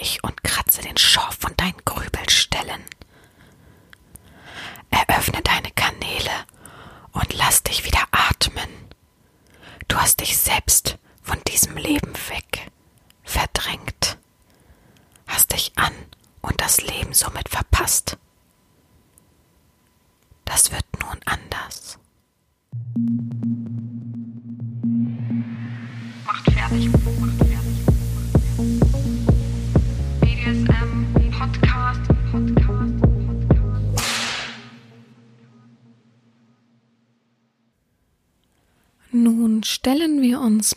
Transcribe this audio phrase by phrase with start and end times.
[0.00, 1.84] ich und kratze den Schorf von deinen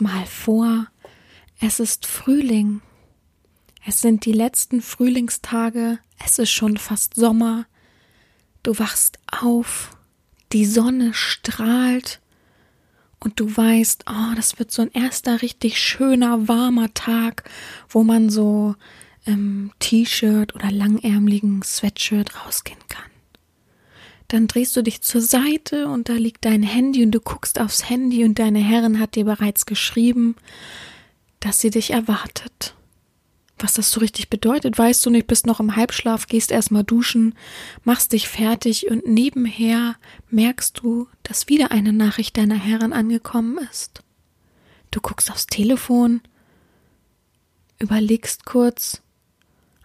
[0.04, 0.88] mal vor,
[1.60, 2.82] es ist Frühling.
[3.86, 7.66] Es sind die letzten Frühlingstage, es ist schon fast Sommer.
[8.62, 9.98] Du wachst auf,
[10.52, 12.22] die Sonne strahlt
[13.20, 17.50] und du weißt, oh, das wird so ein erster richtig schöner, warmer Tag,
[17.90, 18.76] wo man so
[19.26, 23.13] im T-Shirt oder langärmeligen Sweatshirt rausgehen kann.
[24.34, 27.88] Dann drehst du dich zur Seite und da liegt dein Handy und du guckst aufs
[27.88, 30.36] Handy und deine Herrin hat dir bereits geschrieben,
[31.40, 32.74] dass sie dich erwartet.
[33.60, 37.36] Was das so richtig bedeutet, weißt du nicht, bist noch im Halbschlaf, gehst erstmal duschen,
[37.84, 39.98] machst dich fertig und nebenher
[40.32, 44.02] merkst du, dass wieder eine Nachricht deiner Herrin angekommen ist.
[44.90, 46.22] Du guckst aufs Telefon,
[47.78, 49.04] überlegst kurz,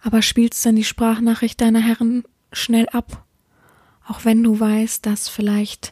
[0.01, 3.27] aber spielst dann die Sprachnachricht deiner Herren schnell ab,
[4.09, 5.91] auch wenn du weißt, dass vielleicht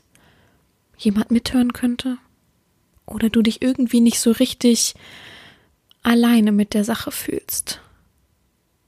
[0.98, 2.18] jemand mithören könnte
[3.06, 4.96] oder du dich irgendwie nicht so richtig
[6.02, 7.80] alleine mit der Sache fühlst.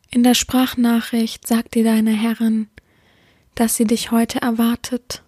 [0.10, 2.68] In der Sprachnachricht sagt dir deine Herrin,
[3.54, 5.22] dass sie dich heute erwartet,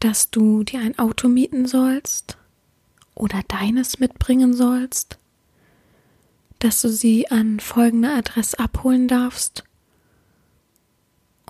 [0.00, 2.36] dass du dir ein Auto mieten sollst
[3.14, 5.18] oder deines mitbringen sollst,
[6.58, 9.62] dass du sie an folgender Adresse abholen darfst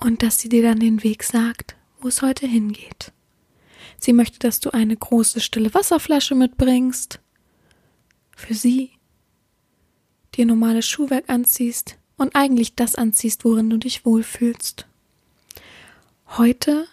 [0.01, 3.11] und dass sie dir dann den Weg sagt, wo es heute hingeht.
[3.99, 7.19] Sie möchte, dass du eine große stille Wasserflasche mitbringst
[8.35, 8.91] für sie,
[10.35, 14.85] dir normales Schuhwerk anziehst und eigentlich das anziehst, worin du dich wohlfühlst.
[16.37, 16.87] Heute,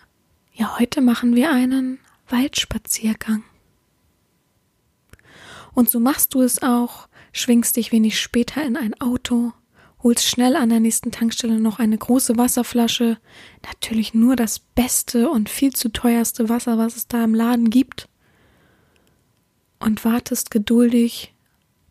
[0.54, 1.98] ja, heute machen wir einen
[2.28, 3.44] Waldspaziergang.
[5.75, 9.53] Und so machst du es auch, schwingst dich wenig später in ein Auto,
[10.04, 13.19] holst schnell an der nächsten Tankstelle noch eine große Wasserflasche,
[13.66, 18.09] natürlich nur das beste und viel zu teuerste Wasser, was es da im Laden gibt,
[19.81, 21.34] und wartest geduldig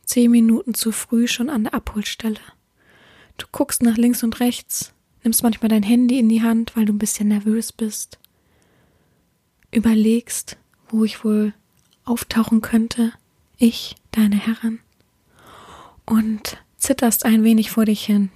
[0.06, 2.40] zehn Minuten zu früh schon an der Abholstelle.
[3.38, 6.94] Du guckst nach links und rechts, nimmst manchmal dein Handy in die Hand, weil du
[6.94, 8.20] ein bisschen nervös bist,
[9.72, 10.58] überlegst,
[10.90, 11.54] wo ich wohl
[12.06, 13.12] auftauchen könnte,
[13.58, 14.80] ich, deine Herren,
[16.06, 18.30] und zitterst ein wenig vor dich hin.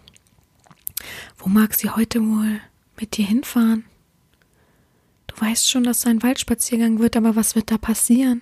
[1.37, 2.59] Wo mag sie heute wohl
[2.99, 3.85] mit dir hinfahren?
[5.27, 8.41] Du weißt schon, dass es ein Waldspaziergang wird, aber was wird da passieren?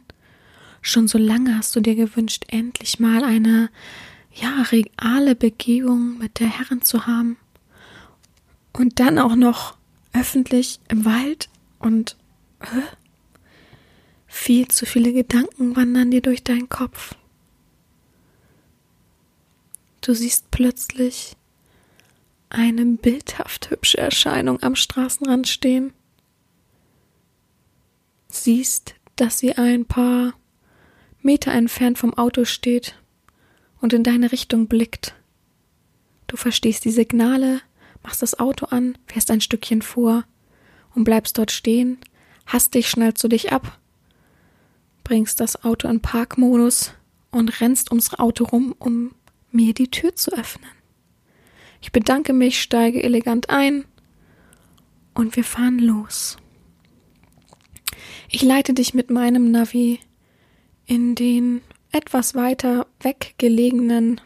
[0.81, 3.69] Schon so lange hast du dir gewünscht, endlich mal eine,
[4.31, 7.37] ja, reale Begehung mit der Herrin zu haben.
[8.71, 9.75] Und dann auch noch
[10.13, 11.49] öffentlich im Wald
[11.79, 12.15] und
[12.61, 12.83] hä?
[14.27, 17.15] viel zu viele Gedanken wandern dir durch deinen Kopf.
[20.05, 21.35] Du siehst plötzlich
[22.49, 25.93] eine bildhaft hübsche Erscheinung am Straßenrand stehen.
[28.27, 30.33] Siehst, dass sie ein paar
[31.23, 33.01] Meter entfernt vom Auto steht
[33.81, 35.15] und in deine Richtung blickt.
[36.27, 37.61] Du verstehst die Signale,
[38.03, 40.23] machst das Auto an, fährst ein Stückchen vor
[40.93, 41.97] und bleibst dort stehen,
[42.45, 43.79] hast dich schnell zu dich ab,
[45.03, 46.93] bringst das Auto in Parkmodus
[47.31, 49.15] und rennst ums Auto rum, um
[49.55, 50.69] mir die Tür zu öffnen.
[51.81, 53.85] Ich bedanke mich, steige elegant ein
[55.13, 56.37] und wir fahren los.
[58.29, 59.99] Ich leite dich mit meinem Navi
[60.85, 61.61] in den
[61.91, 64.19] etwas weiter weggelegenen,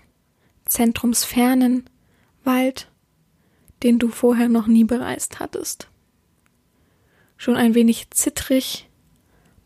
[0.66, 1.90] zentrumsfernen
[2.44, 2.92] Wald,
[3.84, 5.90] den du vorher noch nie bereist hattest.
[7.38, 8.90] Schon ein wenig zittrig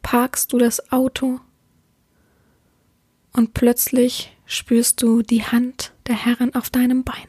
[0.02, 1.40] parkst du das Auto
[3.32, 7.28] und plötzlich spürst du die Hand der Herrin auf deinem Bein.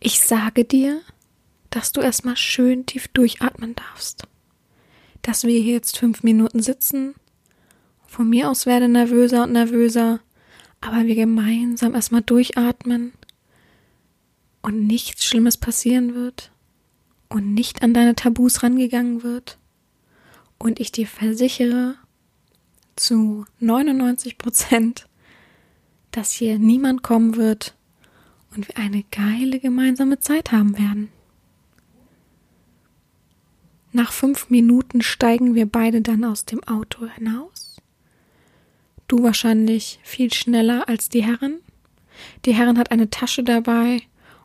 [0.00, 1.00] Ich sage dir,
[1.70, 4.26] dass du erstmal schön tief durchatmen darfst,
[5.22, 7.14] dass wir hier jetzt fünf Minuten sitzen
[8.06, 10.20] von mir aus werde nervöser und nervöser,
[10.80, 13.12] aber wir gemeinsam erstmal durchatmen
[14.62, 16.50] und nichts Schlimmes passieren wird
[17.28, 19.58] und nicht an deine Tabus rangegangen wird
[20.58, 21.96] und ich dir versichere
[22.94, 25.08] zu 99 Prozent,
[26.16, 27.74] dass hier niemand kommen wird
[28.54, 31.10] und wir eine geile gemeinsame Zeit haben werden.
[33.92, 37.76] Nach fünf Minuten steigen wir beide dann aus dem Auto hinaus.
[39.08, 41.58] Du wahrscheinlich viel schneller als die Herren.
[42.46, 44.00] Die Herren hat eine Tasche dabei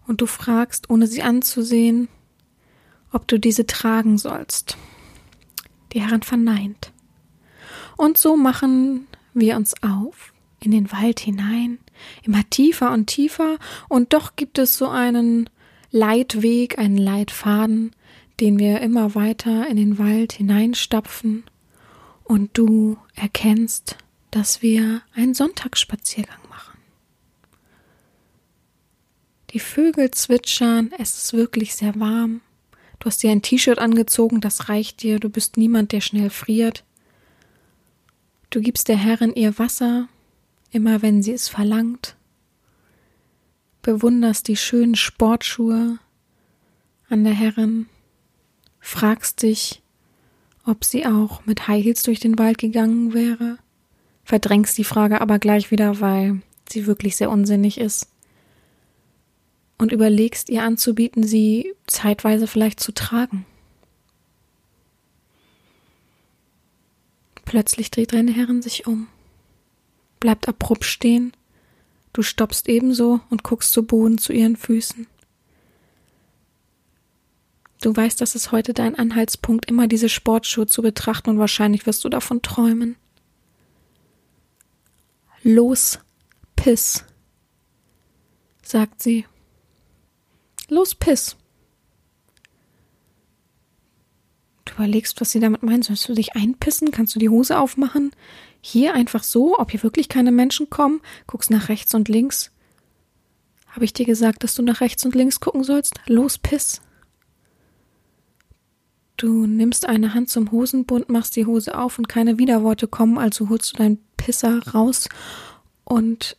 [0.06, 2.10] und du fragst, ohne sie anzusehen,
[3.14, 4.76] ob du diese tragen sollst.
[5.94, 6.92] Die Herren verneint.
[7.96, 10.31] Und so machen wir uns auf
[10.64, 11.80] in den Wald hinein,
[12.24, 13.58] immer tiefer und tiefer,
[13.90, 15.50] und doch gibt es so einen
[15.92, 17.92] Leitweg, einen Leitfaden,
[18.40, 21.44] den wir immer weiter in den Wald hineinstapfen,
[22.24, 23.98] und du erkennst,
[24.30, 26.80] dass wir einen Sonntagsspaziergang machen.
[29.50, 32.40] Die Vögel zwitschern, es ist wirklich sehr warm.
[33.00, 36.86] Du hast dir ein T-Shirt angezogen, das reicht dir, du bist niemand, der schnell friert.
[38.50, 40.08] Du gibst der Herrin ihr Wasser,
[40.72, 42.16] immer wenn sie es verlangt.
[43.82, 46.00] Bewunderst die schönen Sportschuhe
[47.10, 47.88] an der Herrin,
[48.80, 49.82] fragst dich,
[50.66, 53.58] ob sie auch mit High Heels durch den Wald gegangen wäre,
[54.24, 58.08] verdrängst die Frage aber gleich wieder, weil sie wirklich sehr unsinnig ist
[59.78, 63.46] und überlegst ihr anzubieten, sie zeitweise vielleicht zu tragen.
[67.46, 69.08] Plötzlich dreht deine Herrin sich um,
[70.22, 71.34] bleibt abrupt stehen,
[72.14, 75.08] du stoppst ebenso und guckst zu Boden zu ihren Füßen.
[77.82, 82.06] Du weißt, dass es heute dein Anhaltspunkt, immer diese Sportschuhe zu betrachten und wahrscheinlich wirst
[82.06, 82.96] du davon träumen.
[85.44, 86.00] Los,
[86.56, 87.04] Piss,
[88.62, 89.26] sagt sie.
[90.70, 91.36] Los, Piss.
[94.72, 95.86] Überlegst, was sie damit meint.
[95.86, 96.92] Sollst du dich einpissen?
[96.92, 98.12] Kannst du die Hose aufmachen?
[98.62, 101.02] Hier einfach so, ob hier wirklich keine Menschen kommen?
[101.28, 102.52] Guckst nach rechts und links.
[103.68, 105.96] Habe ich dir gesagt, dass du nach rechts und links gucken sollst?
[106.08, 106.82] Los, Piss.
[109.18, 113.50] Du nimmst eine Hand zum Hosenbund, machst die Hose auf und keine Widerworte kommen, also
[113.50, 115.10] holst du deinen Pisser raus
[115.84, 116.38] und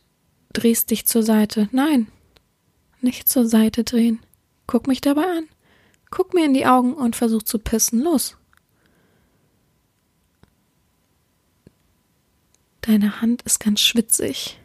[0.51, 1.69] drehst dich zur Seite.
[1.71, 2.07] Nein,
[2.99, 4.19] nicht zur Seite drehen.
[4.67, 5.47] Guck mich dabei an.
[6.15, 7.99] Guck mir in die Augen und versuch zu pissen.
[7.99, 8.37] Los.
[12.81, 14.59] Deine Hand ist ganz schwitzig.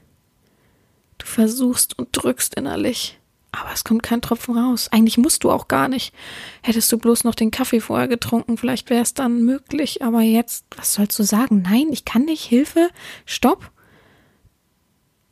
[1.16, 3.18] Du versuchst und drückst innerlich.
[3.50, 4.88] Aber es kommt kein Tropfen raus.
[4.92, 6.12] Eigentlich musst du auch gar nicht.
[6.60, 10.02] Hättest du bloß noch den Kaffee vorher getrunken, vielleicht wäre es dann möglich.
[10.02, 11.62] Aber jetzt, was sollst du sagen?
[11.62, 12.44] Nein, ich kann nicht.
[12.44, 12.90] Hilfe.
[13.24, 13.72] Stopp.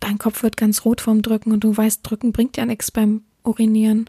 [0.00, 3.24] Dein Kopf wird ganz rot vom Drücken und du weißt, drücken bringt ja nichts beim
[3.44, 4.08] Urinieren.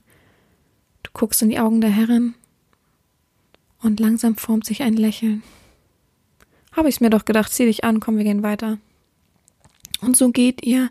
[1.07, 2.35] Du guckst in die Augen der Herrin
[3.81, 5.41] und langsam formt sich ein Lächeln.
[6.73, 8.77] Habe ich mir doch gedacht, zieh dich an, komm, wir gehen weiter.
[10.01, 10.89] Und so geht ihr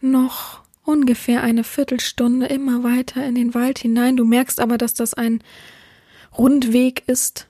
[0.00, 4.16] noch ungefähr eine Viertelstunde immer weiter in den Wald hinein.
[4.16, 5.42] Du merkst aber, dass das ein
[6.36, 7.48] Rundweg ist.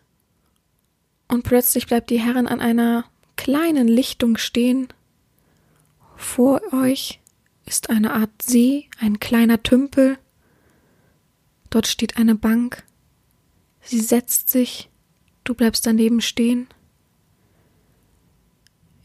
[1.28, 3.04] Und plötzlich bleibt die Herrin an einer
[3.36, 4.88] kleinen Lichtung stehen.
[6.16, 7.20] Vor euch
[7.66, 10.18] ist eine Art See, ein kleiner Tümpel.
[11.70, 12.84] Dort steht eine Bank.
[13.80, 14.90] Sie setzt sich.
[15.44, 16.68] Du bleibst daneben stehen.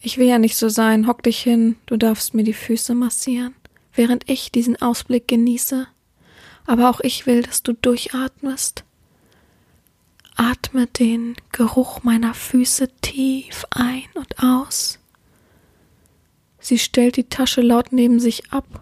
[0.01, 1.07] Ich will ja nicht so sein.
[1.07, 1.77] Hock dich hin.
[1.85, 3.55] Du darfst mir die Füße massieren
[3.95, 5.87] während ich diesen Ausblick genieße,
[6.65, 8.83] aber auch ich will, dass du durchatmest.
[10.35, 14.99] Atme den Geruch meiner Füße tief ein und aus.
[16.59, 18.81] Sie stellt die Tasche laut neben sich ab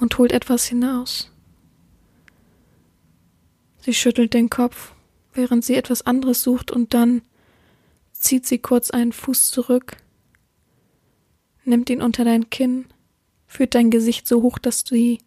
[0.00, 1.30] und holt etwas hinaus.
[3.82, 4.94] Sie schüttelt den Kopf,
[5.34, 7.22] während sie etwas anderes sucht, und dann
[8.12, 9.96] zieht sie kurz einen Fuß zurück,
[11.64, 12.86] nimmt ihn unter dein Kinn
[13.52, 15.18] führt dein Gesicht so hoch, dass du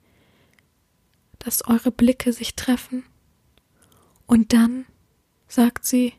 [1.38, 3.04] dass eure Blicke sich treffen.
[4.26, 4.86] Und dann,
[5.48, 6.14] sagt sie,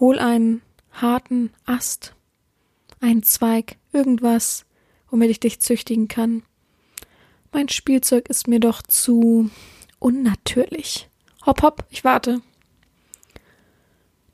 [0.00, 2.14] hol einen harten Ast,
[3.00, 4.64] einen Zweig, irgendwas,
[5.10, 6.44] womit ich dich züchtigen kann.
[7.52, 9.50] Mein Spielzeug ist mir doch zu
[10.04, 11.08] unnatürlich.
[11.46, 12.42] Hopp, hopp, ich warte.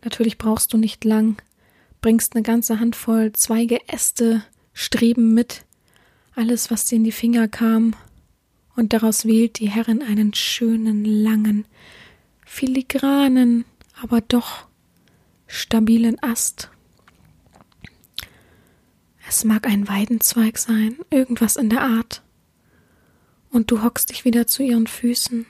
[0.02, 1.40] Natürlich brauchst du nicht lang,
[2.00, 5.64] bringst eine ganze Handvoll Zweige, Äste, Streben mit,
[6.34, 7.94] alles, was dir in die Finger kam,
[8.74, 11.66] und daraus wählt die Herrin einen schönen, langen,
[12.44, 13.64] filigranen,
[14.02, 14.66] aber doch
[15.46, 16.70] stabilen Ast.
[19.28, 22.22] Es mag ein Weidenzweig sein, irgendwas in der Art.
[23.50, 25.46] Und du hockst dich wieder zu ihren Füßen,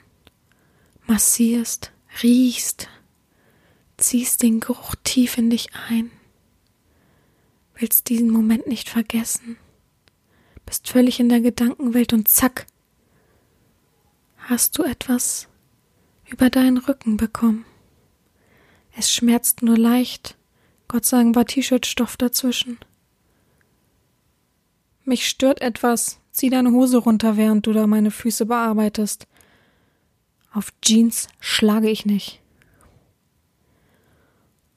[1.11, 1.91] massierst,
[2.23, 2.87] riechst,
[3.97, 6.11] ziehst den Geruch tief in dich ein,
[7.75, 9.57] willst diesen Moment nicht vergessen
[10.71, 12.65] bist völlig in der Gedankenwelt und zack,
[14.37, 15.49] hast du etwas
[16.29, 17.65] über deinen Rücken bekommen.
[18.95, 20.37] Es schmerzt nur leicht,
[20.87, 22.79] Gott Dank war T-Shirt-Stoff dazwischen.
[25.03, 29.27] Mich stört etwas, zieh deine Hose runter, während du da meine Füße bearbeitest.
[30.53, 32.41] Auf Jeans schlage ich nicht.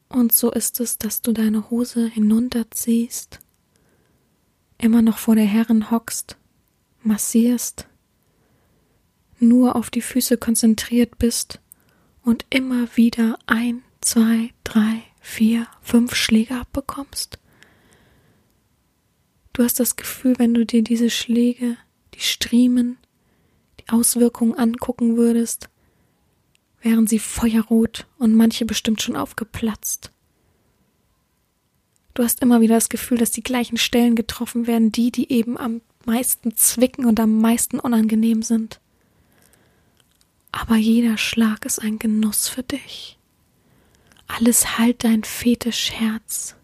[0.09, 3.41] Und so ist es, dass du deine Hose hinunterziehst,
[4.79, 6.37] immer noch vor der Herren hockst,
[7.03, 7.89] massierst,
[9.41, 11.61] nur auf die Füße konzentriert bist
[12.23, 17.39] und immer wieder ein, zwei, drei, vier, fünf Schläge abbekommst.
[19.53, 21.77] Du hast das Gefühl, wenn du dir diese Schläge,
[22.15, 22.99] die Striemen,
[23.89, 25.69] Auswirkungen angucken würdest,
[26.81, 30.11] wären sie feuerrot und manche bestimmt schon aufgeplatzt.
[32.15, 35.59] Du hast immer wieder das Gefühl, dass die gleichen Stellen getroffen werden, die, die eben
[35.59, 38.81] am meisten zwicken und am meisten unangenehm sind.
[40.53, 43.19] Aber jeder Schlag ist ein Genuss für dich.
[44.29, 46.55] Alles halt dein Fetischherz.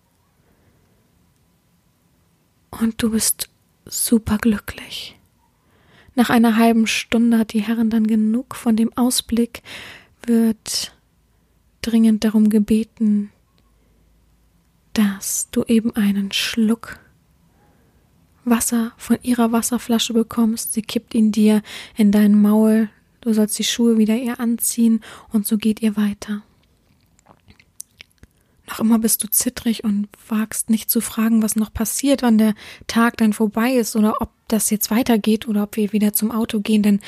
[2.71, 3.49] Und du bist
[3.85, 5.20] superglücklich.
[6.14, 9.62] Nach einer halben Stunde hat die Herrin dann genug von dem Ausblick,
[10.26, 10.93] wird
[11.83, 13.31] dringend darum gebeten,
[14.93, 16.99] dass du eben einen Schluck
[18.45, 20.73] Wasser von ihrer Wasserflasche bekommst.
[20.73, 21.62] Sie kippt ihn dir
[21.97, 22.88] in dein Maul.
[23.21, 25.02] Du sollst die Schuhe wieder ihr anziehen
[25.33, 26.43] und so geht ihr weiter.
[28.71, 32.55] Noch immer bist du zittrig und wagst nicht zu fragen, was noch passiert, wann der
[32.87, 36.61] Tag dann vorbei ist oder ob das jetzt weitergeht oder ob wir wieder zum Auto
[36.61, 37.00] gehen, denn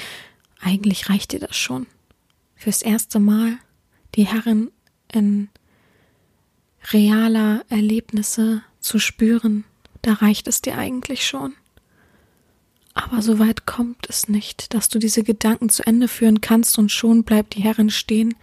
[0.60, 1.86] eigentlich reicht dir das schon.
[2.56, 3.58] Fürs erste Mal
[4.16, 4.72] die Herren
[5.12, 5.48] in
[6.92, 9.64] realer Erlebnisse zu spüren,
[10.02, 11.54] da reicht es dir eigentlich schon.
[12.94, 16.90] Aber so weit kommt es nicht, dass du diese Gedanken zu Ende führen kannst und
[16.90, 18.34] schon bleibt die Herrin stehen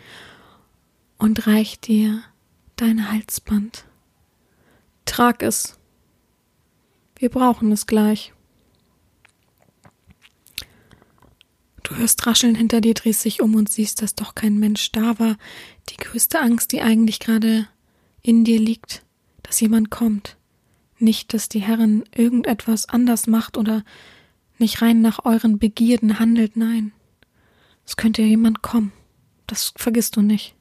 [1.18, 2.24] und reicht dir
[2.82, 3.86] dein Halsband.
[5.06, 5.78] Trag es.
[7.18, 8.34] Wir brauchen es gleich.
[11.84, 15.20] Du hörst Rascheln hinter dir, drehst dich um und siehst, dass doch kein Mensch da
[15.20, 15.38] war.
[15.90, 17.68] Die größte Angst, die eigentlich gerade
[18.22, 19.04] in dir liegt,
[19.44, 20.38] dass jemand kommt.
[21.00, 23.84] Nicht, dass die Herrin irgendetwas anders macht oder
[24.58, 26.92] nicht rein nach euren Begierden handelt, nein.
[27.86, 28.92] Es könnte ja jemand kommen.
[29.48, 30.56] Das vergisst du nicht.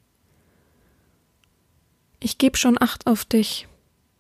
[2.21, 3.69] Ich geb schon Acht auf dich.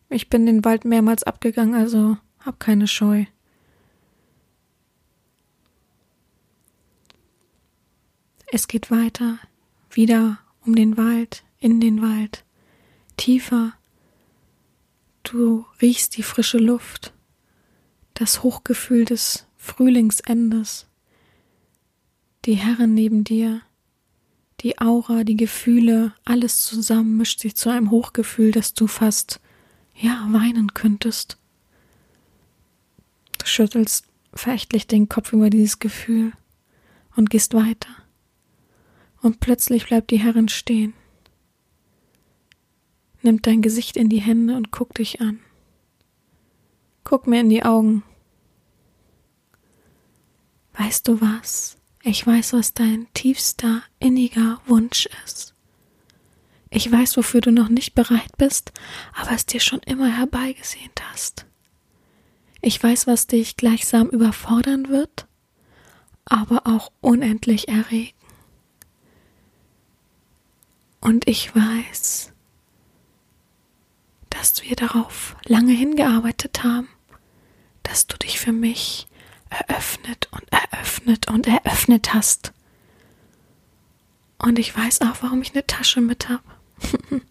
[0.09, 3.27] Ich bin den Wald mehrmals abgegangen, also hab keine Scheu.
[8.51, 9.39] Es geht weiter,
[9.91, 12.45] wieder um den Wald, in den Wald,
[13.17, 13.75] tiefer.
[15.23, 17.13] Du riechst die frische Luft,
[18.15, 20.87] das Hochgefühl des Frühlingsendes,
[22.47, 23.61] die Herren neben dir,
[24.61, 29.41] die Aura, die Gefühle, alles zusammen mischt sich zu einem Hochgefühl, dass du fast,
[29.95, 31.39] ja, weinen könntest.
[33.39, 36.33] Du schüttelst verächtlich den Kopf über dieses Gefühl
[37.17, 37.91] und gehst weiter.
[39.21, 40.95] Und plötzlich bleibt die Herrin stehen,
[43.23, 45.41] nimmt dein Gesicht in die Hände und guckt dich an.
[47.05, 48.03] Guck mir in die Augen.
[50.75, 51.78] Weißt du was?
[52.03, 55.55] Ich weiß, was dein tiefster, inniger Wunsch ist.
[56.71, 58.73] Ich weiß, wofür du noch nicht bereit bist,
[59.15, 61.47] aber es dir schon immer herbeigesehnt hast.
[62.61, 65.27] Ich weiß, was dich gleichsam überfordern wird,
[66.25, 68.17] aber auch unendlich erregen.
[71.01, 72.33] Und ich weiß,
[74.31, 76.89] dass wir darauf lange hingearbeitet haben,
[77.83, 79.07] dass du dich für mich
[79.49, 82.53] eröffnet und eröffnet und eröffnet hast.
[84.39, 86.43] Und ich weiß auch, warum ich eine Tasche mit habe.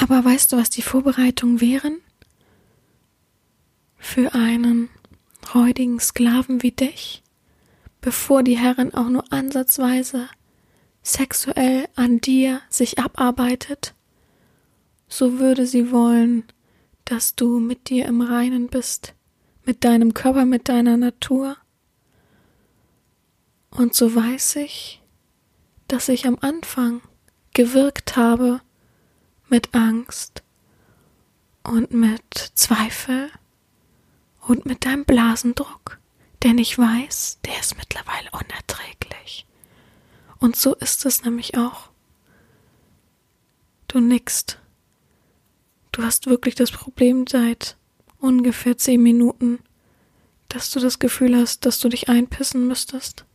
[0.00, 1.98] Aber weißt du, was die Vorbereitungen wären?
[3.98, 4.88] Für einen
[5.54, 7.22] räudigen Sklaven wie dich,
[8.00, 10.28] bevor die Herrin auch nur ansatzweise
[11.02, 13.94] sexuell an dir sich abarbeitet,
[15.08, 16.44] so würde sie wollen,
[17.04, 19.14] dass du mit dir im Reinen bist,
[19.64, 21.56] mit deinem Körper, mit deiner Natur.
[23.76, 25.02] Und so weiß ich,
[25.86, 27.02] dass ich am Anfang
[27.52, 28.62] gewirkt habe
[29.50, 30.42] mit Angst
[31.62, 33.30] und mit Zweifel
[34.40, 35.98] und mit deinem Blasendruck,
[36.42, 39.46] denn ich weiß, der ist mittlerweile unerträglich.
[40.38, 41.90] Und so ist es nämlich auch.
[43.88, 44.58] Du nickst.
[45.92, 47.76] Du hast wirklich das Problem seit
[48.20, 49.58] ungefähr zehn Minuten,
[50.48, 53.25] dass du das Gefühl hast, dass du dich einpissen müsstest,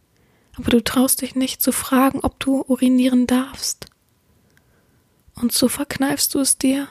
[0.61, 3.87] aber du traust dich nicht zu fragen, ob du urinieren darfst.
[5.33, 6.87] Und so verkneifst du es dir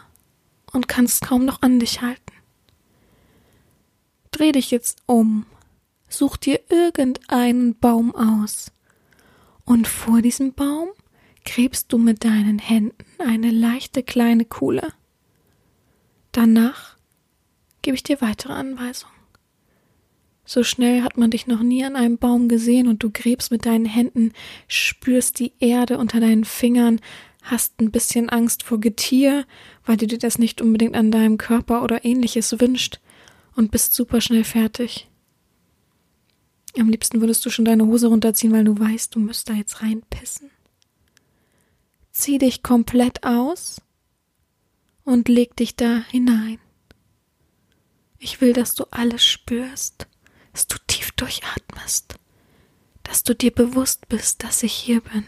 [0.72, 2.32] und kannst kaum noch an dich halten.
[4.32, 5.46] Dreh dich jetzt um,
[6.08, 8.72] such dir irgendeinen Baum aus,
[9.64, 10.88] und vor diesem Baum
[11.44, 14.92] gräbst du mit deinen Händen eine leichte kleine Kuhle.
[16.32, 16.96] Danach
[17.82, 19.19] gebe ich dir weitere Anweisungen.
[20.44, 23.66] So schnell hat man dich noch nie an einem Baum gesehen und du gräbst mit
[23.66, 24.32] deinen Händen,
[24.66, 27.00] spürst die Erde unter deinen Fingern,
[27.42, 29.46] hast ein bisschen Angst vor Getier,
[29.84, 33.00] weil du dir das nicht unbedingt an deinem Körper oder ähnliches wünscht
[33.54, 35.08] und bist super schnell fertig.
[36.78, 39.82] Am liebsten würdest du schon deine Hose runterziehen, weil du weißt, du müsst da jetzt
[39.82, 40.50] reinpissen.
[42.12, 43.80] Zieh dich komplett aus
[45.04, 46.58] und leg dich da hinein.
[48.18, 50.06] Ich will, dass du alles spürst,
[50.60, 52.16] dass du tief durchatmest,
[53.02, 55.24] dass du dir bewusst bist, dass ich hier bin.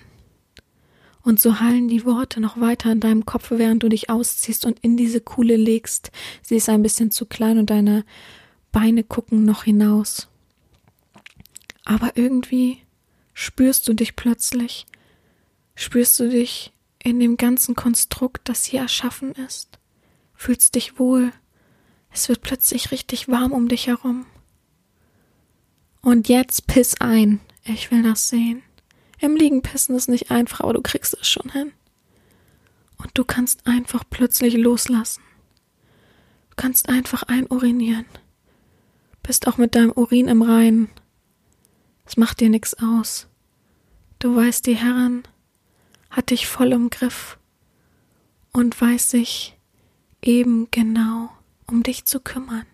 [1.23, 4.79] Und so hallen die Worte noch weiter in deinem Kopf, während du dich ausziehst und
[4.81, 6.11] in diese Kuhle legst.
[6.43, 8.05] Sie ist ein bisschen zu klein und deine
[8.73, 10.29] Beine gucken noch hinaus.
[11.87, 12.83] Aber irgendwie
[13.33, 14.85] spürst du dich plötzlich,
[15.75, 19.79] spürst du dich in dem ganzen Konstrukt, das hier erschaffen ist,
[20.35, 21.33] fühlst dich wohl,
[22.11, 24.27] es wird plötzlich richtig warm um dich herum.
[26.03, 28.63] Und jetzt piss ein, ich will das sehen.
[29.21, 31.73] Im Liegen pissen ist nicht einfach, aber du kriegst es schon hin.
[32.99, 35.23] Und du kannst einfach plötzlich loslassen.
[36.51, 38.07] Du kannst einfach einurinieren.
[39.23, 40.91] Bist auch mit deinem Urin im Reinen.
[42.05, 43.29] Es macht dir nichts aus.
[44.19, 45.23] Du weißt, die Herren
[46.11, 47.39] hat dich voll im Griff
[48.53, 49.57] und weiß sich
[50.21, 51.31] eben genau
[51.67, 52.67] um dich zu kümmern.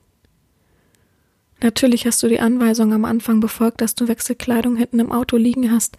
[1.60, 5.72] Natürlich hast du die Anweisung am Anfang befolgt, dass du Wechselkleidung hinten im Auto liegen
[5.72, 5.96] hast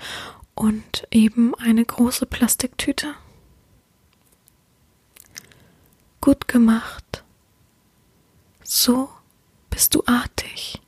[0.55, 3.13] und eben eine große Plastiktüte.
[6.21, 7.23] Gut gemacht.
[8.63, 9.09] So
[9.69, 10.81] bist du artig.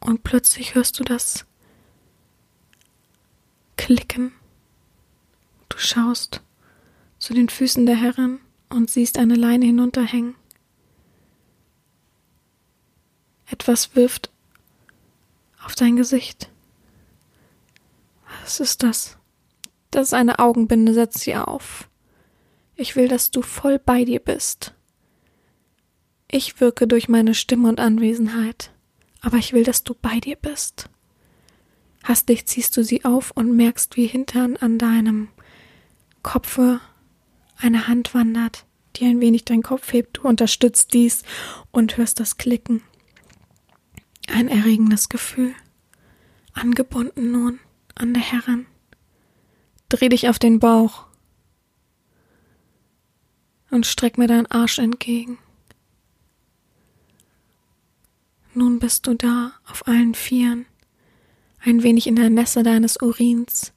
[0.00, 1.46] Und plötzlich hörst du das
[3.76, 4.32] Klicken.
[5.68, 6.42] Du schaust
[7.18, 10.34] zu den Füßen der Herrin und siehst eine Leine hinunterhängen.
[13.52, 14.30] Etwas wirft
[15.64, 16.50] auf dein Gesicht.
[18.42, 19.16] Was ist das?
[19.92, 21.88] Das ist eine Augenbinde, setz sie auf.
[22.74, 24.74] Ich will, dass du voll bei dir bist.
[26.28, 28.72] Ich wirke durch meine Stimme und Anwesenheit
[29.22, 30.90] aber ich will, dass du bei dir bist.
[32.04, 35.28] Hastig ziehst du sie auf und merkst, wie hintern an deinem
[36.22, 36.80] Kopfe
[37.56, 40.18] eine Hand wandert, die ein wenig deinen Kopf hebt.
[40.18, 41.22] Du unterstützt dies
[41.70, 42.82] und hörst das Klicken.
[44.32, 45.54] Ein erregendes Gefühl.
[46.54, 47.60] Angebunden nun
[47.94, 48.66] an der Herrin.
[49.90, 51.04] Dreh dich auf den Bauch
[53.70, 55.36] und streck mir deinen Arsch entgegen.
[58.54, 60.64] Nun bist du da auf allen Vieren,
[61.60, 63.74] ein wenig in der Nässe deines Urins,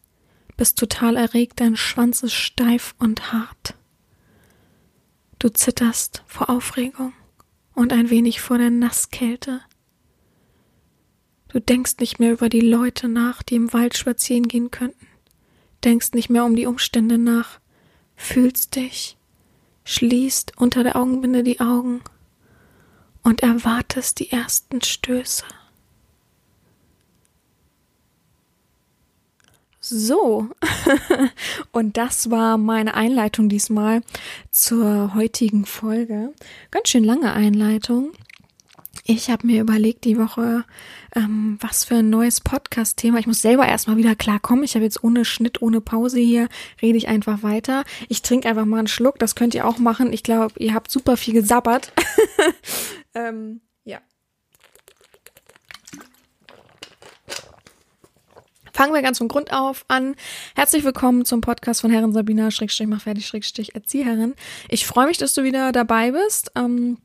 [0.55, 3.75] bist total erregt, dein Schwanz ist steif und hart.
[5.37, 7.11] Du zitterst vor Aufregung
[7.73, 9.61] und ein wenig vor der Nasskälte.
[11.55, 15.07] Du denkst nicht mehr über die Leute nach, die im Wald spazieren gehen könnten,
[15.85, 17.61] denkst nicht mehr um die Umstände nach,
[18.17, 19.15] fühlst dich,
[19.85, 22.01] schließt unter der Augenbinde die Augen
[23.23, 25.45] und erwartest die ersten Stöße.
[29.79, 30.49] So,
[31.71, 34.01] und das war meine Einleitung diesmal
[34.51, 36.33] zur heutigen Folge.
[36.71, 38.11] Ganz schön lange Einleitung.
[39.07, 40.65] Ich habe mir überlegt die Woche,
[41.15, 43.19] ähm, was für ein neues Podcast-Thema.
[43.19, 44.63] Ich muss selber erstmal wieder klarkommen.
[44.63, 46.49] Ich habe jetzt ohne Schnitt, ohne Pause hier,
[46.81, 47.83] rede ich einfach weiter.
[48.09, 50.11] Ich trinke einfach mal einen Schluck, das könnt ihr auch machen.
[50.11, 51.93] Ich glaube, ihr habt super viel gesabbert.
[53.13, 53.99] ähm, ja.
[58.73, 60.15] Fangen wir ganz von Grund auf an.
[60.55, 64.33] Herzlich willkommen zum Podcast von Herren Sabina, Schrägstrich, mach fertig, Schrägstrich, Erzieherin.
[64.67, 66.51] Ich freue mich, dass du wieder dabei bist.
[66.55, 66.97] Ähm,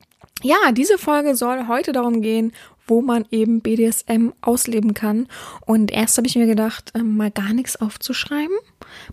[0.43, 2.51] ja, diese Folge soll heute darum gehen,
[2.87, 5.27] wo man eben BDSM ausleben kann.
[5.65, 8.55] Und erst habe ich mir gedacht, ähm, mal gar nichts aufzuschreiben,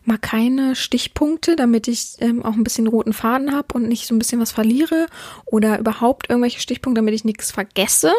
[0.04, 4.14] mal keine Stichpunkte, damit ich ähm, auch ein bisschen roten Faden habe und nicht so
[4.14, 5.06] ein bisschen was verliere
[5.44, 8.12] oder überhaupt irgendwelche Stichpunkte, damit ich nichts vergesse.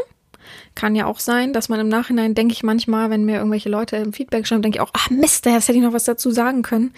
[0.76, 3.98] Kann ja auch sein, dass man im Nachhinein, denke ich manchmal, wenn mir irgendwelche Leute
[3.98, 6.62] im Feedback schreiben, denke ich auch, ach Mist, jetzt hätte ich noch was dazu sagen
[6.62, 6.93] können.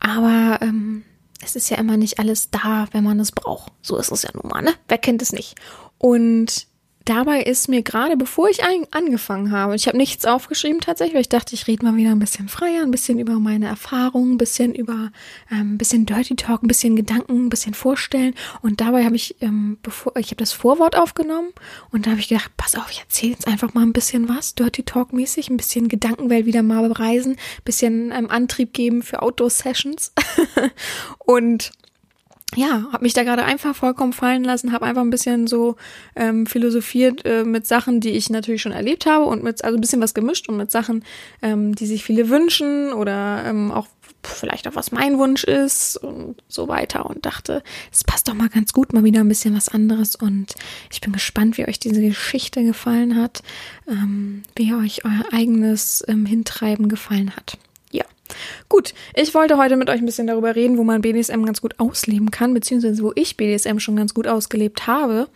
[0.00, 1.04] Aber ähm,
[1.42, 3.72] es ist ja immer nicht alles da, wenn man es braucht.
[3.82, 4.74] So ist es ja nun mal, ne?
[4.88, 5.56] Wer kennt es nicht?
[5.98, 6.66] Und
[7.06, 11.28] dabei ist mir gerade, bevor ich angefangen habe, ich habe nichts aufgeschrieben tatsächlich, weil ich
[11.28, 14.74] dachte, ich rede mal wieder ein bisschen freier, ein bisschen über meine Erfahrungen, ein bisschen
[14.74, 15.10] über
[15.50, 18.34] ähm, ein bisschen Dirty Talk, ein bisschen Gedanken, ein bisschen vorstellen.
[18.60, 21.50] Und dabei habe ich, ähm, bevor ich habe das Vorwort aufgenommen
[21.90, 24.54] und da habe ich gedacht, pass auf, ich erzähle jetzt einfach mal ein bisschen was,
[24.54, 29.22] Dirty Talk mäßig, ein bisschen Gedankenwelt wieder mal bereisen, ein bisschen ähm, Antrieb geben für
[29.22, 30.12] Outdoor-Sessions.
[31.18, 31.72] und
[32.54, 35.76] ja, habe mich da gerade einfach vollkommen fallen lassen, habe einfach ein bisschen so
[36.14, 39.80] ähm, philosophiert äh, mit Sachen, die ich natürlich schon erlebt habe und mit also ein
[39.80, 41.04] bisschen was gemischt und mit Sachen,
[41.42, 43.88] ähm, die sich viele wünschen oder ähm, auch
[44.22, 48.48] vielleicht auch was mein Wunsch ist und so weiter und dachte, es passt doch mal
[48.48, 50.54] ganz gut, mal wieder ein bisschen was anderes und
[50.90, 53.42] ich bin gespannt, wie euch diese Geschichte gefallen hat,
[53.88, 57.58] ähm, wie euch euer eigenes ähm, Hintreiben gefallen hat.
[58.68, 61.78] Gut, ich wollte heute mit euch ein bisschen darüber reden, wo man BDSM ganz gut
[61.78, 65.28] ausleben kann, beziehungsweise wo ich BDSM schon ganz gut ausgelebt habe.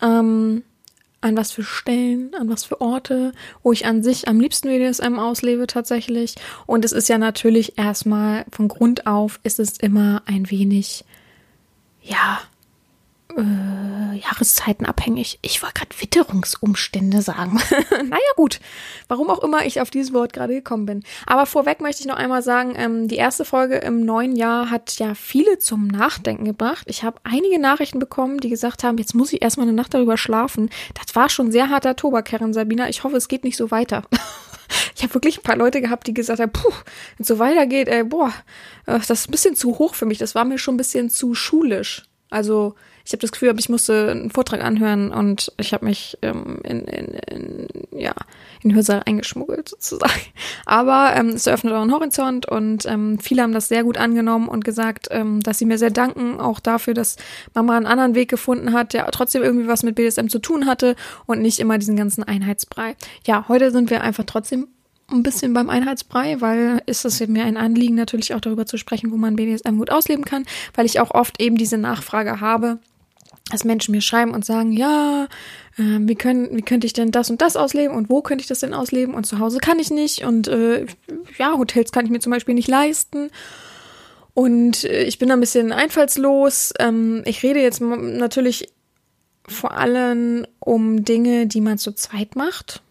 [0.00, 0.62] Ähm,
[1.22, 5.18] an was für Stellen, an was für Orte, wo ich an sich am liebsten BDSM
[5.18, 6.34] auslebe tatsächlich.
[6.66, 11.04] Und es ist ja natürlich erstmal von Grund auf, ist es immer ein wenig,
[12.02, 12.40] ja,
[13.36, 15.38] äh, Jahreszeiten abhängig.
[15.42, 17.60] Ich wollte gerade Witterungsumstände sagen.
[17.90, 18.60] naja, gut.
[19.08, 21.02] Warum auch immer ich auf dieses Wort gerade gekommen bin.
[21.26, 24.98] Aber vorweg möchte ich noch einmal sagen, ähm, die erste Folge im neuen Jahr hat
[24.98, 26.84] ja viele zum Nachdenken gebracht.
[26.86, 30.16] Ich habe einige Nachrichten bekommen, die gesagt haben, jetzt muss ich erstmal eine Nacht darüber
[30.16, 30.70] schlafen.
[30.94, 32.88] Das war schon sehr harter Tobak, Sabina.
[32.88, 34.02] Ich hoffe, es geht nicht so weiter.
[34.96, 36.72] ich habe wirklich ein paar Leute gehabt, die gesagt haben, puh,
[37.16, 38.32] wenn es so weitergeht, ey, boah,
[38.86, 40.18] äh, das ist ein bisschen zu hoch für mich.
[40.18, 42.04] Das war mir schon ein bisschen zu schulisch.
[42.30, 46.58] Also ich habe das Gefühl, ich musste einen Vortrag anhören und ich habe mich ähm,
[46.64, 48.14] in, in, in, ja,
[48.62, 50.20] in Hörsaal eingeschmuggelt sozusagen.
[50.66, 54.48] Aber ähm, es eröffnet auch einen Horizont und ähm, viele haben das sehr gut angenommen
[54.48, 57.16] und gesagt, ähm, dass sie mir sehr danken, auch dafür, dass
[57.54, 60.96] Mama einen anderen Weg gefunden hat, der trotzdem irgendwie was mit BDSM zu tun hatte
[61.26, 62.96] und nicht immer diesen ganzen Einheitsbrei.
[63.26, 64.68] Ja, heute sind wir einfach trotzdem
[65.10, 69.12] ein bisschen beim Einheitsbrei, weil ist es mir ein Anliegen, natürlich auch darüber zu sprechen,
[69.12, 72.78] wo man BDSM gut ausleben kann, weil ich auch oft eben diese Nachfrage habe,
[73.50, 75.28] dass Menschen mir schreiben und sagen, ja,
[75.76, 78.48] äh, wie, können, wie könnte ich denn das und das ausleben und wo könnte ich
[78.48, 80.86] das denn ausleben und zu Hause kann ich nicht und äh,
[81.38, 83.30] ja, Hotels kann ich mir zum Beispiel nicht leisten.
[84.34, 86.72] Und äh, ich bin da ein bisschen einfallslos.
[86.78, 88.72] Ähm, ich rede jetzt natürlich
[89.46, 92.82] vor allem um Dinge, die man zu zweit macht.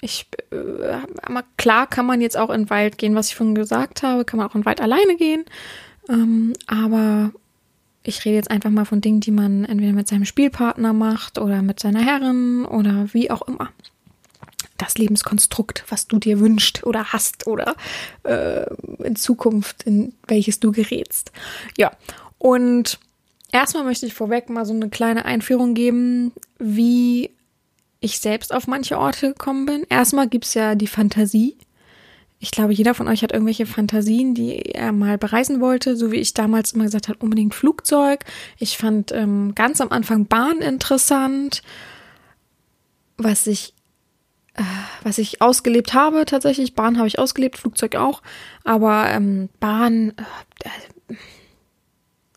[0.00, 4.02] Ich, äh, klar kann man jetzt auch in den Wald gehen, was ich vorhin gesagt
[4.02, 5.44] habe, kann man auch in den Wald alleine gehen.
[6.08, 7.32] Ähm, aber
[8.02, 11.62] ich rede jetzt einfach mal von Dingen, die man entweder mit seinem Spielpartner macht oder
[11.62, 13.70] mit seiner Herrin oder wie auch immer.
[14.78, 17.76] Das Lebenskonstrukt, was du dir wünschst oder hast oder
[18.22, 18.64] äh,
[19.04, 21.32] in Zukunft, in welches du gerätst.
[21.76, 21.92] Ja,
[22.38, 22.98] und
[23.52, 27.30] erstmal möchte ich vorweg mal so eine kleine Einführung geben, wie
[28.00, 29.84] ich selbst auf manche Orte gekommen bin.
[29.90, 31.58] Erstmal gibt's ja die Fantasie,
[32.42, 36.16] ich glaube, jeder von euch hat irgendwelche Fantasien, die er mal bereisen wollte, so wie
[36.16, 38.24] ich damals immer gesagt habe, unbedingt Flugzeug.
[38.58, 41.62] Ich fand ähm, ganz am Anfang Bahn interessant,
[43.18, 43.74] was ich
[44.54, 44.62] äh,
[45.02, 46.74] was ich ausgelebt habe tatsächlich.
[46.74, 48.22] Bahn habe ich ausgelebt, Flugzeug auch,
[48.64, 50.14] aber ähm, Bahn
[50.64, 51.14] äh,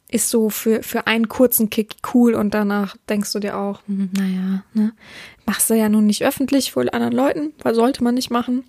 [0.09, 4.09] ist so für, für einen kurzen Kick cool und danach denkst du dir auch, hm,
[4.11, 4.91] naja, ne,
[5.45, 8.65] machst du ja nun nicht öffentlich vor anderen Leuten, weil sollte man nicht machen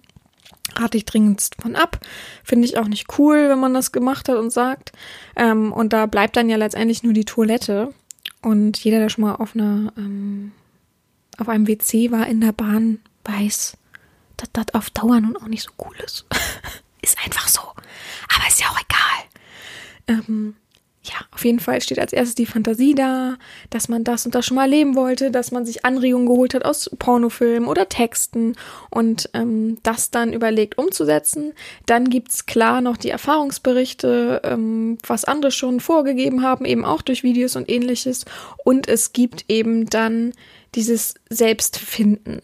[0.79, 2.01] rate ich dringendst von ab.
[2.43, 4.93] Finde ich auch nicht cool, wenn man das gemacht hat und sagt.
[5.37, 7.93] Ähm, und da bleibt dann ja letztendlich nur die Toilette.
[8.43, 10.53] Und jeder, der schon mal auf einer, ähm,
[11.39, 13.77] auf einem WC war in der Bahn, weiß,
[14.37, 16.27] dass das auf Dauer nun auch nicht so cool ist.
[17.03, 17.61] ist einfach so.
[17.61, 20.19] Aber ist ja auch egal.
[20.27, 20.57] Ähm,
[21.05, 23.37] ja, auf jeden Fall steht als erstes die Fantasie da,
[23.69, 26.65] dass man das und das schon mal erleben wollte, dass man sich Anregungen geholt hat
[26.65, 28.55] aus Pornofilmen oder Texten
[28.91, 31.53] und ähm, das dann überlegt umzusetzen.
[31.85, 37.23] Dann gibt's klar noch die Erfahrungsberichte, ähm, was andere schon vorgegeben haben, eben auch durch
[37.23, 38.25] Videos und ähnliches.
[38.65, 40.33] Und es gibt eben dann
[40.75, 42.41] dieses Selbstfinden.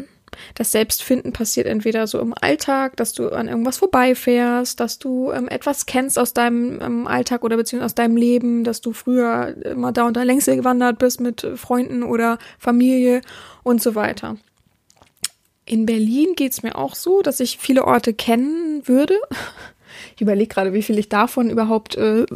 [0.55, 5.49] Das Selbstfinden passiert entweder so im Alltag, dass du an irgendwas vorbeifährst, dass du ähm,
[5.49, 9.93] etwas kennst aus deinem ähm, Alltag oder beziehungsweise aus deinem Leben, dass du früher immer
[9.93, 13.21] da und da längs gewandert bist mit Freunden oder Familie
[13.62, 14.37] und so weiter.
[15.64, 19.14] In Berlin geht's mir auch so, dass ich viele Orte kennen würde.
[20.14, 22.27] Ich überlege gerade, wie viel ich davon überhaupt, äh, äh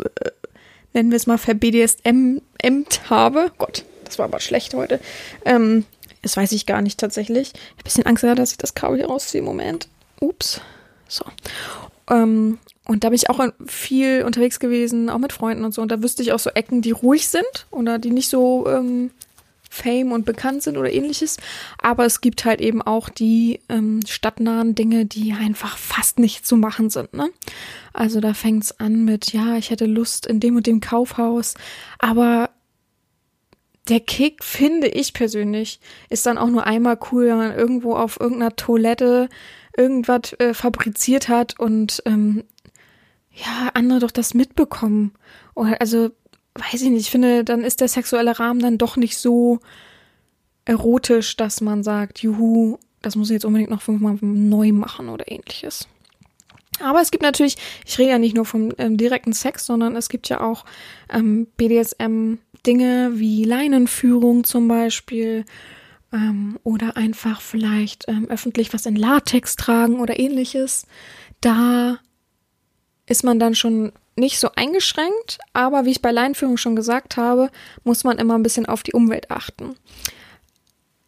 [0.93, 3.53] nennen wir es mal, verbDSM-emt habe.
[3.59, 5.01] Gott, das war aber schlecht heute.
[5.45, 5.85] Ähm,
[6.23, 7.53] das weiß ich gar nicht tatsächlich.
[7.55, 9.43] Ich habe ein bisschen Angst, dass ich das Kabel hier rausziehe.
[9.43, 9.89] Moment.
[10.21, 10.61] Ups.
[11.09, 11.25] So.
[12.11, 15.83] Ähm, und da bin ich auch viel unterwegs gewesen, auch mit Freunden und so.
[15.83, 19.11] Und da wüsste ich auch so Ecken, die ruhig sind oder die nicht so ähm,
[19.75, 21.39] Fame und bekannt sind oder ähnliches.
[21.79, 26.57] Aber es gibt halt eben auch die ähm, stadtnahen Dinge, die einfach fast nicht zu
[26.57, 27.13] machen sind.
[27.15, 27.31] Ne?
[27.93, 31.55] Also da fängt's an mit, ja, ich hätte Lust in dem und dem Kaufhaus,
[31.99, 32.51] aber
[33.89, 38.19] der Kick, finde ich persönlich, ist dann auch nur einmal cool, wenn man irgendwo auf
[38.19, 39.29] irgendeiner Toilette
[39.77, 42.45] irgendwas äh, fabriziert hat und ähm,
[43.31, 45.13] ja, andere doch das mitbekommen.
[45.55, 46.11] Oder also,
[46.55, 49.61] weiß ich nicht, ich finde, dann ist der sexuelle Rahmen dann doch nicht so
[50.65, 55.31] erotisch, dass man sagt, juhu, das muss ich jetzt unbedingt noch fünfmal neu machen oder
[55.31, 55.89] ähnliches.
[56.81, 60.09] Aber es gibt natürlich, ich rede ja nicht nur vom ähm, direkten Sex, sondern es
[60.09, 60.65] gibt ja auch
[61.11, 61.47] ähm,
[62.65, 65.45] BDSM-Dinge wie Leinenführung zum Beispiel
[66.13, 70.87] ähm, oder einfach vielleicht ähm, öffentlich was in Latex tragen oder ähnliches.
[71.41, 71.99] Da
[73.07, 77.51] ist man dann schon nicht so eingeschränkt, aber wie ich bei Leinenführung schon gesagt habe,
[77.83, 79.77] muss man immer ein bisschen auf die Umwelt achten.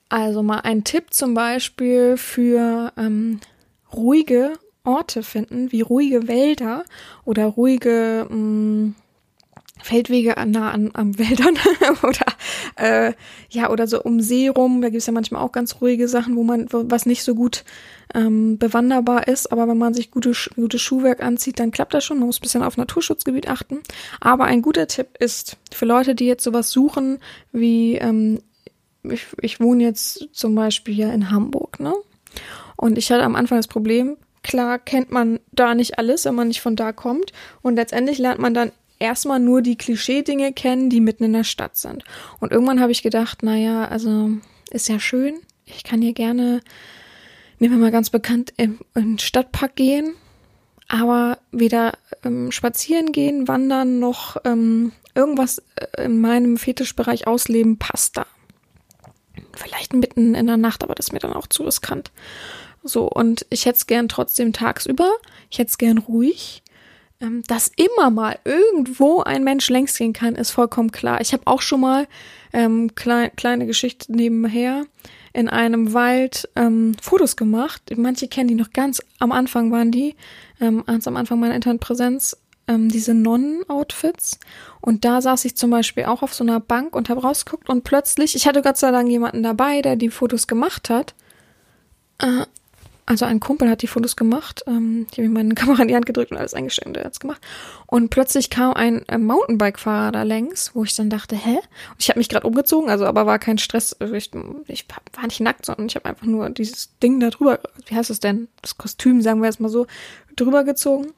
[0.08, 3.40] Also mal ein Tipp zum Beispiel für ähm,
[3.92, 6.84] ruhige Orte finden, wie ruhige Wälder
[7.24, 8.94] oder ruhige mh, mm,
[9.87, 11.57] Feldwege nah an, am Wäldern
[12.03, 12.27] oder
[12.77, 13.12] äh,
[13.51, 14.83] ja oder so um See rum.
[14.83, 17.64] Da gibt es ja manchmal auch ganz ruhige Sachen, wo man was nicht so gut
[18.14, 19.53] ähm, bewanderbar ist.
[19.53, 22.18] Aber wenn man sich gute, gutes Schuhwerk anzieht, dann klappt das schon.
[22.18, 23.81] Man muss ein bisschen auf Naturschutzgebiet achten.
[24.20, 27.18] Aber ein guter Tipp ist für Leute, die jetzt sowas suchen,
[27.53, 28.40] wie ähm,
[29.05, 31.94] ich, ich wohne jetzt zum Beispiel ja in Hamburg, ne?
[32.77, 36.46] Und ich hatte am Anfang das Problem, Klar kennt man da nicht alles, wenn man
[36.46, 37.33] nicht von da kommt.
[37.62, 41.76] Und letztendlich lernt man dann erstmal nur die Klischee-Dinge kennen, die mitten in der Stadt
[41.76, 42.04] sind.
[42.40, 44.30] Und irgendwann habe ich gedacht, naja, also
[44.70, 45.35] ist ja schön.
[45.64, 46.61] Ich kann hier gerne,
[47.59, 50.14] nehmen wir mal ganz bekannt, im, im Stadtpark gehen.
[50.88, 58.16] Aber weder ähm, spazieren gehen, wandern noch ähm, irgendwas äh, in meinem Fetischbereich ausleben passt
[58.16, 58.26] da.
[59.52, 62.12] Vielleicht mitten in der Nacht, aber das ist mir dann auch zu riskant.
[62.85, 65.11] So, und ich hätte es gern trotzdem tagsüber.
[65.50, 66.62] Ich hätte es gern ruhig.
[67.20, 71.20] Ähm, dass immer mal irgendwo ein Mensch längs gehen kann, ist vollkommen klar.
[71.22, 72.07] Ich habe auch schon mal
[72.52, 74.85] ähm, klein, kleine Geschichte nebenher
[75.33, 77.83] in einem Wald ähm, Fotos gemacht.
[77.96, 80.14] Manche kennen die noch ganz am Anfang waren die,
[80.61, 82.37] ähm, ganz am Anfang meiner Internetpräsenz,
[82.68, 84.38] ähm, diese Nonnen-Outfits.
[84.81, 87.85] Und da saß ich zum Beispiel auch auf so einer Bank und habe rausgeguckt und
[87.85, 91.14] plötzlich, ich hatte Gott sei Dank jemanden dabei, der die Fotos gemacht hat.
[92.18, 92.46] Äh,
[93.06, 94.64] also ein Kumpel hat die Fotos gemacht.
[94.66, 97.04] Ähm, ich habe ihm meine Kamera in die Hand gedrückt und alles eingestellt und er
[97.04, 97.40] hat's gemacht.
[97.86, 101.54] Und plötzlich kam ein äh, Mountainbike-Fahrer da längs, wo ich dann dachte, hä?
[101.56, 103.94] Und ich habe mich gerade umgezogen, also aber war kein Stress.
[103.94, 104.30] Also ich,
[104.66, 108.10] ich war nicht nackt, sondern ich habe einfach nur dieses Ding da drüber, wie heißt
[108.10, 108.48] es denn?
[108.60, 109.86] Das Kostüm, sagen wir jetzt mal so,
[110.34, 111.12] drüber gezogen.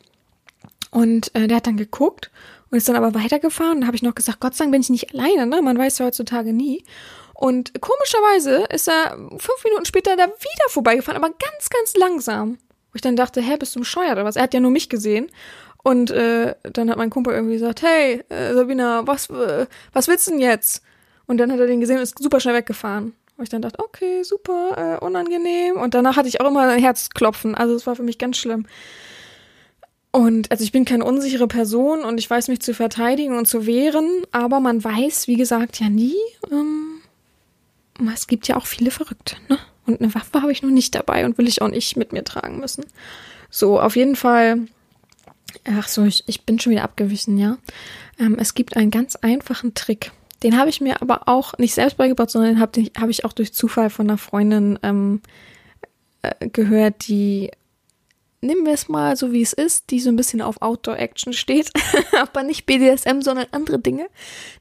[0.90, 2.30] Und äh, der hat dann geguckt
[2.70, 3.80] und ist dann aber weitergefahren.
[3.80, 5.62] Da habe ich noch gesagt, Gott sei Dank bin ich nicht alleine, ne?
[5.62, 6.84] Man weiß ja heutzutage nie.
[7.34, 12.58] Und komischerweise ist er fünf Minuten später da wieder vorbeigefahren, aber ganz, ganz langsam.
[12.90, 14.36] Wo ich dann dachte, hä, bist du bescheuert oder was?
[14.36, 15.30] Er hat ja nur mich gesehen.
[15.84, 20.26] Und äh, dann hat mein Kumpel irgendwie gesagt, hey, äh, Sabina, was, äh, was willst
[20.26, 20.82] du denn jetzt?
[21.26, 23.14] Und dann hat er den gesehen und ist super schnell weggefahren.
[23.36, 25.76] Wo ich dann dachte, okay, super, äh, unangenehm.
[25.76, 27.54] Und danach hatte ich auch immer ein Herzklopfen.
[27.54, 28.66] Also es war für mich ganz schlimm.
[30.10, 33.66] Und also ich bin keine unsichere Person und ich weiß mich zu verteidigen und zu
[33.66, 36.16] wehren, aber man weiß, wie gesagt, ja nie,
[36.50, 37.00] ähm,
[38.14, 39.58] es gibt ja auch viele Verrückte, ne?
[39.86, 42.22] Und eine Waffe habe ich noch nicht dabei und will ich auch nicht mit mir
[42.22, 42.84] tragen müssen.
[43.48, 44.66] So, auf jeden Fall.
[45.64, 47.56] Ach so, ich, ich bin schon wieder abgewichen, ja.
[48.18, 50.12] Ähm, es gibt einen ganz einfachen Trick.
[50.42, 53.32] Den habe ich mir aber auch nicht selbst beigebracht, sondern den habe hab ich auch
[53.32, 55.22] durch Zufall von einer Freundin ähm,
[56.20, 57.50] äh, gehört, die
[58.40, 61.70] nehmen wir es mal so wie es ist, die so ein bisschen auf Outdoor-Action steht,
[62.18, 64.08] aber nicht BDSM, sondern andere Dinge.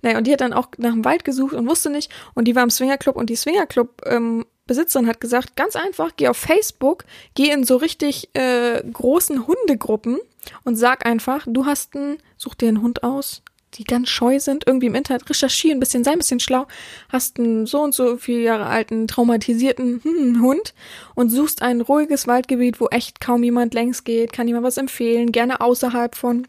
[0.01, 2.11] Naja, und die hat dann auch nach dem Wald gesucht und wusste nicht.
[2.33, 6.27] Und die war im Swingerclub und die Swingerclub ähm, Besitzerin hat gesagt, ganz einfach, geh
[6.27, 10.19] auf Facebook, geh in so richtig äh, großen Hundegruppen
[10.63, 13.41] und sag einfach, du hast einen, such dir einen Hund aus,
[13.75, 16.67] die ganz scheu sind, irgendwie im Internet recherchieren, ein bisschen, sei ein bisschen schlau,
[17.09, 20.73] hast einen so und so viele Jahre alten, traumatisierten hm, Hund
[21.15, 25.31] und suchst ein ruhiges Waldgebiet, wo echt kaum jemand längs geht, kann jemand was empfehlen,
[25.31, 26.47] gerne außerhalb von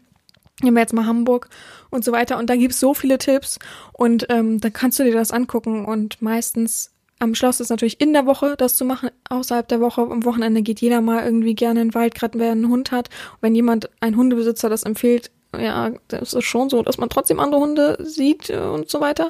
[0.61, 1.49] nehmen wir jetzt mal Hamburg
[1.89, 2.37] und so weiter.
[2.37, 3.59] Und da gibt's so viele Tipps
[3.93, 8.13] und ähm, dann kannst du dir das angucken und meistens am Schloss ist natürlich in
[8.13, 10.01] der Woche das zu machen, außerhalb der Woche.
[10.01, 13.09] Am Wochenende geht jeder mal irgendwie gerne in den Wald, gerade wer einen Hund hat.
[13.09, 17.39] Und wenn jemand, ein Hundebesitzer das empfiehlt, ja, das ist schon so, dass man trotzdem
[17.39, 19.29] andere Hunde sieht äh, und so weiter.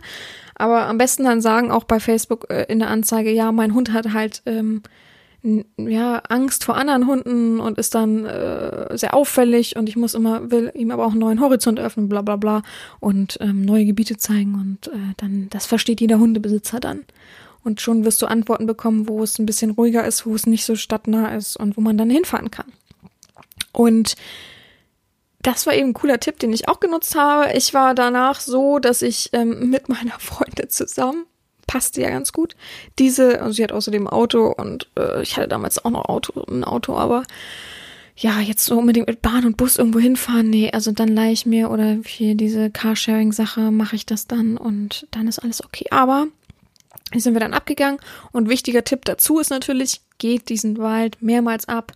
[0.55, 3.93] Aber am besten dann sagen auch bei Facebook äh, in der Anzeige, ja, mein Hund
[3.93, 4.84] hat halt ähm,
[5.77, 10.51] ja, Angst vor anderen Hunden und ist dann äh, sehr auffällig und ich muss immer,
[10.51, 12.62] will ihm aber auch einen neuen Horizont öffnen, bla bla bla
[12.99, 17.05] und ähm, neue Gebiete zeigen und äh, dann, das versteht jeder Hundebesitzer dann.
[17.63, 20.65] Und schon wirst du Antworten bekommen, wo es ein bisschen ruhiger ist, wo es nicht
[20.65, 22.71] so stadtnah ist und wo man dann hinfahren kann.
[23.71, 24.15] Und
[25.41, 27.54] das war eben ein cooler Tipp, den ich auch genutzt habe.
[27.54, 31.25] Ich war danach so, dass ich ähm, mit meiner Freundin zusammen,
[31.67, 32.56] passte ja ganz gut,
[32.97, 36.63] diese, also sie hat außerdem Auto und äh, ich hatte damals auch noch Auto, ein
[36.63, 37.23] Auto, aber
[38.17, 41.45] ja, jetzt so unbedingt mit Bahn und Bus irgendwo hinfahren, nee, also dann leihe ich
[41.45, 45.86] mir oder für diese Carsharing-Sache mache ich das dann und dann ist alles okay.
[45.91, 46.28] Aber
[47.13, 47.99] hier sind wir dann abgegangen
[48.34, 51.93] und wichtiger Tipp dazu ist natürlich, geht diesen Wald mehrmals ab,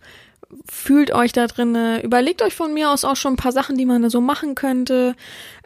[0.70, 3.86] fühlt euch da drinne, überlegt euch von mir aus auch schon ein paar Sachen, die
[3.86, 5.14] man so machen könnte,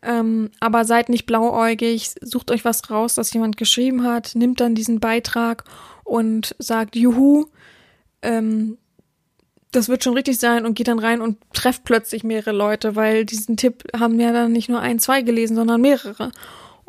[0.03, 4.75] ähm, aber seid nicht blauäugig, sucht euch was raus, das jemand geschrieben hat, nimmt dann
[4.75, 5.65] diesen Beitrag
[6.05, 7.47] und sagt, juhu,
[8.23, 8.79] ähm,
[9.73, 13.25] das wird schon richtig sein und geht dann rein und trefft plötzlich mehrere Leute, weil
[13.25, 16.33] diesen Tipp haben ja dann nicht nur ein, zwei gelesen, sondern mehrere.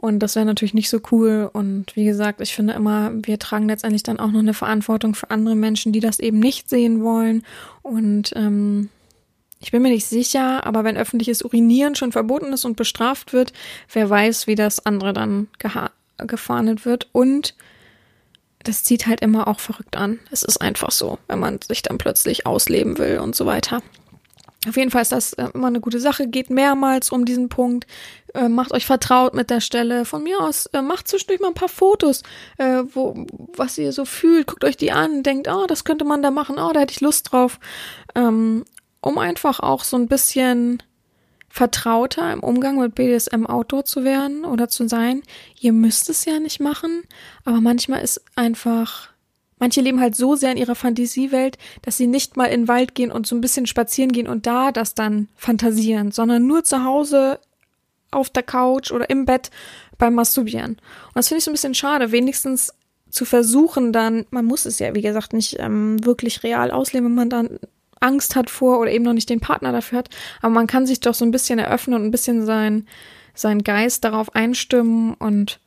[0.02, 1.50] Und das wäre natürlich nicht so cool.
[1.52, 5.30] Und wie gesagt, ich finde immer, wir tragen letztendlich dann auch noch eine Verantwortung für
[5.30, 7.44] andere Menschen, die das eben nicht sehen wollen.
[7.82, 8.88] Und ähm,
[9.60, 13.52] ich bin mir nicht sicher, aber wenn öffentliches Urinieren schon verboten ist und bestraft wird,
[13.92, 15.50] wer weiß, wie das andere dann
[16.18, 17.10] gefahndet wird.
[17.12, 17.56] Und
[18.64, 20.20] das zieht halt immer auch verrückt an.
[20.32, 23.82] Es ist einfach so, wenn man sich dann plötzlich ausleben will und so weiter.
[24.68, 26.28] Auf jeden Fall ist das äh, immer eine gute Sache.
[26.28, 27.88] Geht mehrmals um diesen Punkt.
[28.34, 30.04] Äh, macht euch vertraut mit der Stelle.
[30.04, 32.24] Von mir aus äh, macht zwischendurch mal ein paar Fotos,
[32.58, 34.48] äh, wo, was ihr so fühlt.
[34.48, 36.58] Guckt euch die an, denkt, oh, das könnte man da machen.
[36.60, 37.60] Oh, da hätte ich Lust drauf.
[38.16, 38.66] Ähm,
[39.02, 40.84] um einfach auch so ein bisschen
[41.48, 45.24] vertrauter im Umgang mit BDSM Outdoor zu werden oder zu sein.
[45.60, 47.04] Ihr müsst es ja nicht machen,
[47.44, 49.10] aber manchmal ist einfach,
[49.60, 52.96] manche leben halt so sehr in ihrer Fantasiewelt, dass sie nicht mal in den Wald
[52.96, 56.84] gehen und so ein bisschen spazieren gehen und da das dann fantasieren, sondern nur zu
[56.84, 57.40] Hause
[58.12, 59.52] auf der Couch oder im Bett
[59.98, 60.72] beim Masturbieren.
[60.72, 62.74] Und das finde ich so ein bisschen schade, wenigstens
[63.10, 67.16] zu versuchen dann, man muss es ja, wie gesagt, nicht ähm, wirklich real ausleben, wenn
[67.16, 67.60] man dann
[68.00, 70.10] Angst hat vor oder eben noch nicht den Partner dafür hat.
[70.42, 72.88] Aber man kann sich doch so ein bisschen eröffnen und ein bisschen sein,
[73.34, 75.60] sein Geist darauf einstimmen und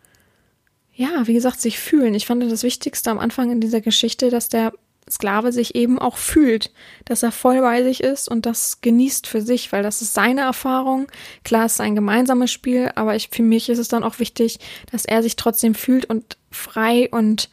[0.94, 2.14] ja, wie gesagt, sich fühlen.
[2.14, 4.72] Ich fand das Wichtigste am Anfang in dieser Geschichte, dass der
[5.10, 6.70] Sklave sich eben auch fühlt,
[7.04, 10.42] dass er voll bei sich ist und das genießt für sich, weil das ist seine
[10.42, 11.08] Erfahrung.
[11.44, 14.60] Klar, es ist ein gemeinsames Spiel, aber ich, für mich ist es dann auch wichtig,
[14.90, 17.50] dass er sich trotzdem fühlt und frei und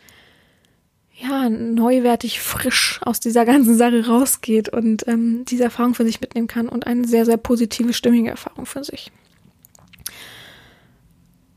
[1.15, 6.47] ja, neuwertig frisch aus dieser ganzen Sache rausgeht und ähm, diese Erfahrung für sich mitnehmen
[6.47, 9.11] kann und eine sehr, sehr positive, stimmige Erfahrung für sich.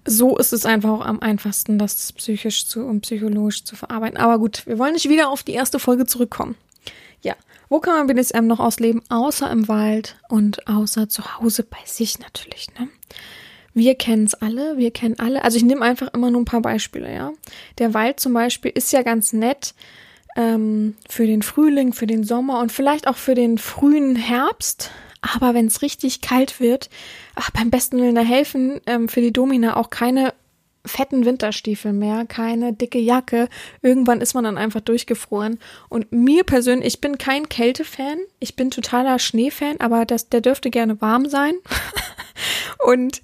[0.05, 4.19] So ist es einfach auch am einfachsten, das psychisch zu und psychologisch zu verarbeiten.
[4.19, 6.57] Aber gut, wir wollen nicht wieder auf die erste Folge zurückkommen.
[7.23, 7.35] Ja,
[7.69, 12.19] wo kann man BDSM noch ausleben, außer im Wald und außer zu Hause bei sich
[12.19, 12.89] natürlich, ne?
[13.75, 15.43] Wir kennen es alle, wir kennen alle.
[15.43, 17.33] Also ich nehme einfach immer nur ein paar Beispiele, ja.
[17.79, 19.75] Der Wald zum Beispiel ist ja ganz nett
[20.37, 24.91] ähm, für den Frühling, für den Sommer und vielleicht auch für den frühen Herbst.
[25.23, 26.91] Aber wenn es richtig kalt wird,
[27.35, 30.35] ach, beim besten Willen da helfen ähm, für die Domina auch keine
[30.85, 33.49] fetten Winterstiefel mehr, keine dicke Jacke.
[33.83, 35.61] Irgendwann ist man dann einfach durchgefroren.
[35.89, 40.71] Und mir persönlich, ich bin kein Kältefan, ich bin totaler Schneefan, aber das, der dürfte
[40.71, 41.55] gerne warm sein.
[42.85, 43.23] Und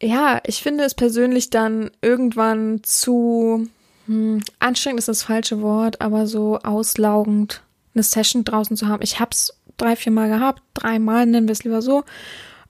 [0.00, 3.68] ja, ich finde es persönlich dann irgendwann zu
[4.06, 7.62] hm, anstrengend ist das falsche Wort, aber so auslaugend
[7.94, 9.02] eine Session draußen zu haben.
[9.02, 12.04] Ich hab's drei, vier Mal gehabt, dreimal nennen wir es lieber so.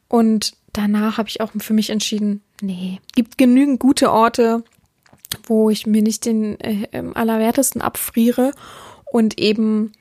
[0.08, 4.62] Und danach habe ich auch für mich entschieden, nee, gibt genügend gute Orte,
[5.44, 8.52] wo ich mir nicht den äh, im allerwertesten abfriere
[9.10, 9.92] und eben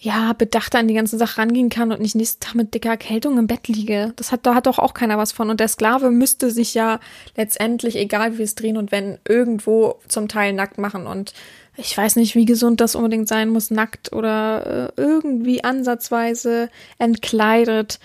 [0.00, 3.36] ja, bedachter an die ganze Sache rangehen kann und nicht nächsten Tag mit dicker Erkältung
[3.36, 4.12] im Bett liege.
[4.14, 5.50] Das hat, da hat doch auch keiner was von.
[5.50, 7.00] Und der Sklave müsste sich ja
[7.36, 11.08] letztendlich, egal wie wir es drehen und wenn, irgendwo zum Teil nackt machen.
[11.08, 11.32] Und
[11.78, 18.00] ich weiß nicht, wie gesund das unbedingt sein muss, nackt oder äh, irgendwie ansatzweise entkleidet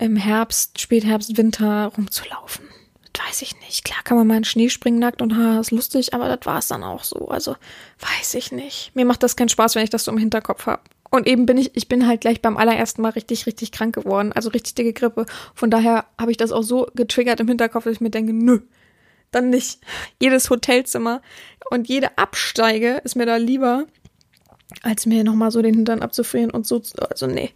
[0.00, 2.66] im Herbst, Spätherbst, Winter rumzulaufen.
[3.12, 3.84] Das weiß ich nicht.
[3.84, 6.58] Klar kann man mal in Schnee springen nackt und ha, ist lustig, aber das war
[6.58, 7.28] es dann auch so.
[7.28, 7.56] Also
[8.00, 8.90] weiß ich nicht.
[8.94, 10.82] Mir macht das keinen Spaß, wenn ich das so im Hinterkopf habe.
[11.10, 14.32] Und eben bin ich, ich bin halt gleich beim allerersten Mal richtig, richtig krank geworden.
[14.32, 15.26] Also richtig dicke Grippe.
[15.54, 18.60] Von daher habe ich das auch so getriggert im Hinterkopf, dass ich mir denke, nö,
[19.32, 19.80] dann nicht.
[20.20, 21.22] Jedes Hotelzimmer
[21.70, 23.86] und jede Absteige ist mir da lieber,
[24.82, 26.82] als mir nochmal so den Hintern abzufrieren und so.
[27.10, 27.50] Also nee,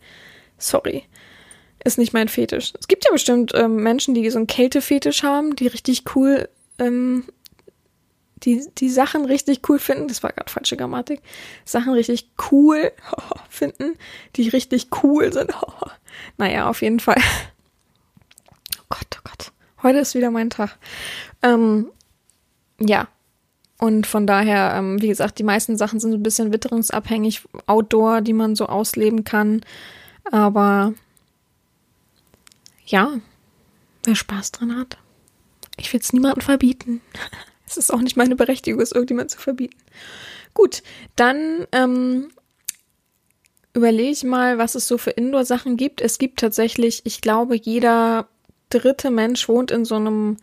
[0.58, 1.04] sorry
[1.84, 2.72] ist nicht mein Fetisch.
[2.80, 6.48] Es gibt ja bestimmt ähm, Menschen, die so einen Kältefetisch haben, die richtig cool
[6.80, 7.22] ähm,
[8.44, 11.20] die, die Sachen richtig cool finden, das war gerade falsche Grammatik,
[11.64, 12.92] Sachen richtig cool
[13.48, 13.96] finden,
[14.36, 15.52] die richtig cool sind.
[16.36, 17.20] naja, auf jeden Fall.
[18.78, 19.52] Oh Gott, oh Gott.
[19.82, 20.78] Heute ist wieder mein Tag.
[21.42, 21.86] Ähm,
[22.78, 23.08] ja.
[23.78, 28.32] Und von daher, ähm, wie gesagt, die meisten Sachen sind ein bisschen witterungsabhängig, Outdoor, die
[28.32, 29.60] man so ausleben kann.
[30.30, 30.94] Aber
[32.86, 33.12] ja,
[34.04, 34.96] wer Spaß dran hat.
[35.76, 37.00] Ich will es niemandem verbieten.
[37.68, 39.76] Es ist auch nicht meine Berechtigung, es irgendjemand zu verbieten.
[40.54, 40.84] Gut,
[41.16, 42.28] dann ähm,
[43.74, 46.00] überlege ich mal, was es so für Indoor-Sachen gibt.
[46.00, 48.28] Es gibt tatsächlich, ich glaube, jeder
[48.70, 50.36] dritte Mensch wohnt in so einem,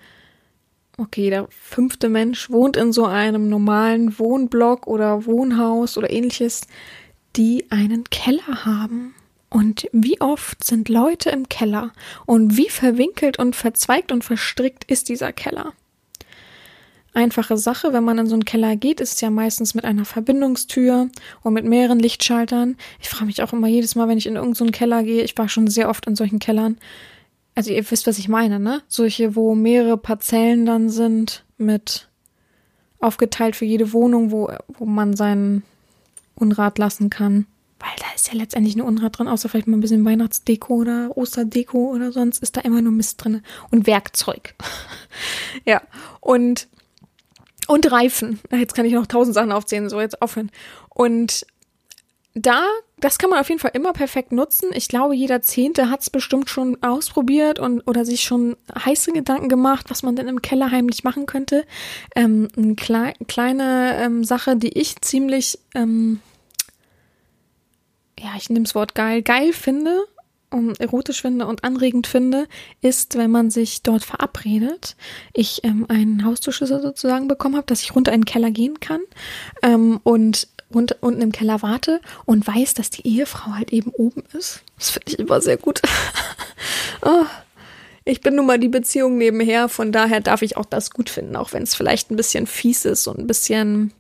[0.97, 6.61] okay, jeder fünfte Mensch wohnt in so einem normalen Wohnblock oder Wohnhaus oder ähnliches,
[7.35, 9.15] die einen Keller haben.
[9.49, 11.91] Und wie oft sind Leute im Keller
[12.25, 15.73] und wie verwinkelt und verzweigt und verstrickt ist dieser Keller?
[17.15, 20.05] Einfache Sache, wenn man in so einen Keller geht, ist es ja meistens mit einer
[20.05, 21.09] Verbindungstür
[21.43, 22.75] und mit mehreren Lichtschaltern.
[22.99, 25.37] Ich frage mich auch immer jedes Mal, wenn ich in irgendeinen so Keller gehe, ich
[25.37, 26.77] war schon sehr oft in solchen Kellern.
[27.55, 28.81] Also ihr wisst, was ich meine, ne?
[28.87, 32.09] Solche, wo mehrere Parzellen dann sind, mit
[32.99, 35.63] aufgeteilt für jede Wohnung, wo, wo man seinen
[36.35, 37.45] Unrat lassen kann.
[37.79, 41.17] Weil da ist ja letztendlich nur Unrat drin, außer vielleicht mal ein bisschen Weihnachtsdeko oder
[41.17, 43.41] Osterdeko oder sonst ist da immer nur Mist drin.
[43.71, 44.55] Und Werkzeug.
[45.65, 45.81] ja.
[46.21, 46.67] Und
[47.67, 48.39] und Reifen.
[48.51, 50.51] Jetzt kann ich noch tausend Sachen aufzählen, so jetzt aufhören.
[50.89, 51.45] Und
[52.35, 52.65] da,
[52.99, 54.69] das kann man auf jeden Fall immer perfekt nutzen.
[54.73, 59.49] Ich glaube, jeder Zehnte hat es bestimmt schon ausprobiert und oder sich schon heiße Gedanken
[59.49, 61.65] gemacht, was man denn im Keller heimlich machen könnte.
[62.15, 66.21] Ähm, eine klei kleine ähm, Sache, die ich ziemlich, ähm,
[68.19, 70.05] ja, ich nehme das Wort geil, geil finde,
[70.49, 72.47] um, erotisch finde und anregend finde,
[72.81, 74.95] ist, wenn man sich dort verabredet.
[75.33, 79.01] Ich ähm, einen Haustürschlüssel sozusagen bekommen habe, dass ich runter in den Keller gehen kann
[79.61, 84.23] ähm, und runter, unten im Keller warte und weiß, dass die Ehefrau halt eben oben
[84.33, 84.61] ist.
[84.77, 85.81] Das finde ich immer sehr gut.
[87.01, 87.25] oh.
[88.05, 91.37] Ich bin nun mal die Beziehung nebenher, von daher darf ich auch das gut finden,
[91.37, 93.93] auch wenn es vielleicht ein bisschen fies ist und ein bisschen,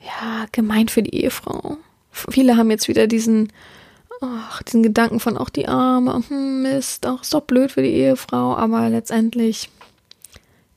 [0.00, 1.76] ja, gemein für die Ehefrau.
[2.10, 3.52] Viele haben jetzt wieder diesen
[4.20, 7.92] ach, diesen Gedanken von auch die Arme, hm, Mist, auch ist doch blöd für die
[7.92, 9.70] Ehefrau, aber letztendlich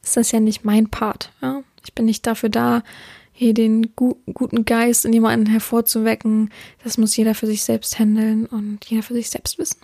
[0.03, 1.31] ist das ja nicht mein Part.
[1.41, 1.63] Ja?
[1.83, 2.83] Ich bin nicht dafür da,
[3.39, 6.51] hier den gu guten Geist in jemanden hervorzuwecken.
[6.83, 9.77] Das muss jeder für sich selbst handeln und jeder für sich selbst wissen.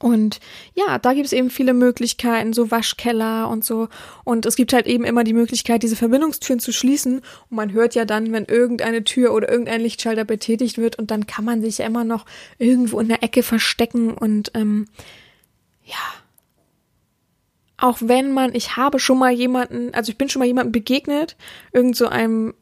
[0.00, 0.40] Und
[0.74, 3.88] ja, da gibt es eben viele Möglichkeiten, so Waschkeller und so.
[4.24, 7.18] Und es gibt halt eben immer die Möglichkeit, diese Verbindungstüren zu schließen.
[7.18, 10.98] Und man hört ja dann, wenn irgendeine Tür oder irgendein Lichtschalter betätigt wird.
[10.98, 12.26] Und dann kann man sich ja immer noch
[12.58, 14.86] irgendwo in der Ecke verstecken und ähm,
[15.84, 15.94] ja,
[17.78, 21.36] auch wenn man, ich habe schon mal jemanden, also ich bin schon mal jemandem begegnet,
[21.72, 22.54] irgend so einem,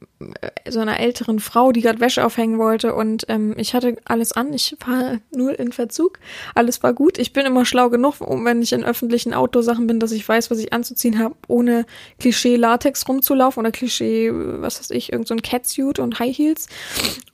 [0.69, 4.53] so einer älteren Frau, die gerade Wäsche aufhängen wollte und ähm, ich hatte alles an,
[4.53, 6.19] ich war null in Verzug,
[6.55, 7.19] alles war gut.
[7.19, 10.51] Ich bin immer schlau genug, um wenn ich in öffentlichen Outdoor-Sachen bin, dass ich weiß,
[10.51, 11.87] was ich anzuziehen habe, ohne
[12.19, 16.69] Klischee-Latex rumzulaufen oder Klischee, was weiß ich, irgend so ein Catsuit und High Heels.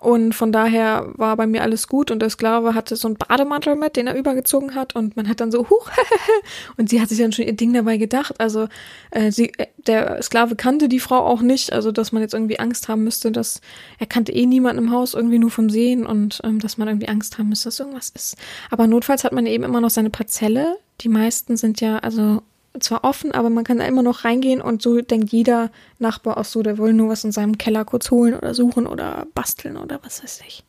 [0.01, 3.77] Und von daher war bei mir alles gut und der Sklave hatte so einen Bademantel
[3.77, 5.91] mit, den er übergezogen hat und man hat dann so, huch,
[6.77, 8.35] und sie hat sich dann schon ihr Ding Ding dabei gedacht.
[8.39, 8.69] Also
[9.11, 12.59] äh, sie, äh, der Sklave kannte die Frau auch nicht, also dass man jetzt irgendwie
[12.59, 13.61] Angst haben müsste, dass
[13.99, 17.09] er kannte eh niemanden im Haus, irgendwie nur vom Sehen und ähm, dass man irgendwie
[17.09, 18.37] Angst haben müsste, dass irgendwas ist.
[18.71, 20.79] Aber notfalls hat man eben immer noch seine Parzelle.
[21.01, 22.43] Die meisten sind ja also
[22.79, 26.45] zwar offen, aber man kann da immer noch reingehen und so denkt jeder Nachbar auch
[26.45, 29.99] so, der will nur was in seinem Keller kurz holen oder suchen oder basteln oder
[30.05, 30.65] was weiß ich.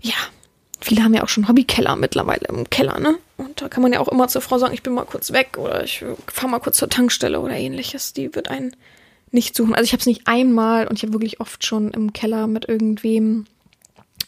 [0.00, 0.14] Ja,
[0.80, 3.16] viele haben ja auch schon Hobbykeller mittlerweile im Keller, ne?
[3.36, 5.56] Und da kann man ja auch immer zur Frau sagen, ich bin mal kurz weg
[5.56, 8.12] oder ich fahre mal kurz zur Tankstelle oder ähnliches.
[8.12, 8.74] Die wird einen
[9.32, 9.74] nicht suchen.
[9.74, 12.68] Also ich habe es nicht einmal und ich habe wirklich oft schon im Keller mit
[12.68, 13.46] irgendwem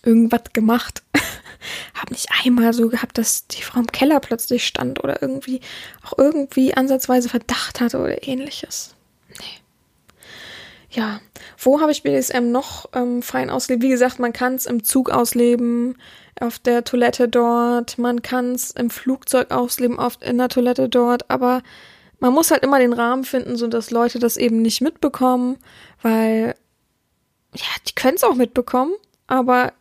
[0.02, 1.02] irgendwas gemacht.
[1.94, 5.60] habe nicht einmal so gehabt, dass die Frau im Keller plötzlich stand oder irgendwie
[6.04, 8.94] auch irgendwie ansatzweise Verdacht hatte oder ähnliches.
[9.40, 9.60] Nee.
[10.90, 11.20] Ja,
[11.58, 13.82] wo habe ich BDSM noch ähm, fein ausgelebt?
[13.82, 15.96] Wie gesagt, man kann es im Zug ausleben,
[16.40, 21.30] auf der Toilette dort, man kann es im Flugzeug ausleben, oft in der Toilette dort,
[21.30, 21.62] aber
[22.20, 25.56] man muss halt immer den Rahmen finden, so dass Leute das eben nicht mitbekommen,
[26.02, 26.54] weil
[27.54, 28.94] ja, die können es auch mitbekommen,
[29.26, 29.72] aber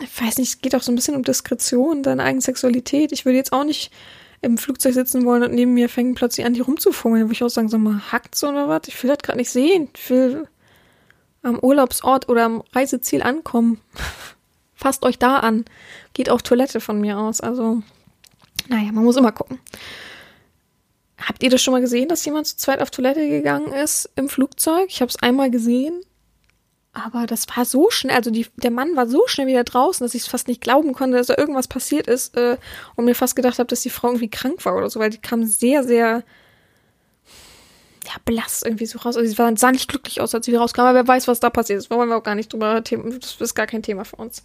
[0.00, 3.12] ich weiß nicht, es geht auch so ein bisschen um Diskretion, deine eigene Sexualität.
[3.12, 3.92] Ich würde jetzt auch nicht
[4.40, 7.24] im Flugzeug sitzen wollen und neben mir fängt plötzlich an, die rumzufummeln.
[7.24, 8.82] Würde ich auch sagen, so mal, hackt's oder was?
[8.88, 9.88] Ich will das gerade nicht sehen.
[9.96, 10.48] Ich will
[11.42, 13.80] am Urlaubsort oder am Reiseziel ankommen.
[14.74, 15.64] Fasst euch da an.
[16.12, 17.40] Geht auf Toilette von mir aus.
[17.40, 17.82] Also,
[18.68, 19.60] naja, man muss immer gucken.
[21.18, 24.28] Habt ihr das schon mal gesehen, dass jemand zu zweit auf Toilette gegangen ist im
[24.28, 24.86] Flugzeug?
[24.88, 26.00] Ich habe es einmal gesehen.
[26.92, 30.14] Aber das war so schnell, also die, der Mann war so schnell wieder draußen, dass
[30.14, 32.56] ich es fast nicht glauben konnte, dass da irgendwas passiert ist äh,
[32.94, 35.18] und mir fast gedacht habe, dass die Frau irgendwie krank war oder so, weil die
[35.18, 36.22] kam sehr, sehr
[38.04, 39.16] ja, blass irgendwie so raus.
[39.16, 41.78] Also sie sah nicht glücklich aus, als sie rauskam, aber wer weiß, was da passiert
[41.78, 41.90] ist.
[41.90, 44.42] Wollen wir auch gar nicht drüber, das ist gar kein Thema für uns.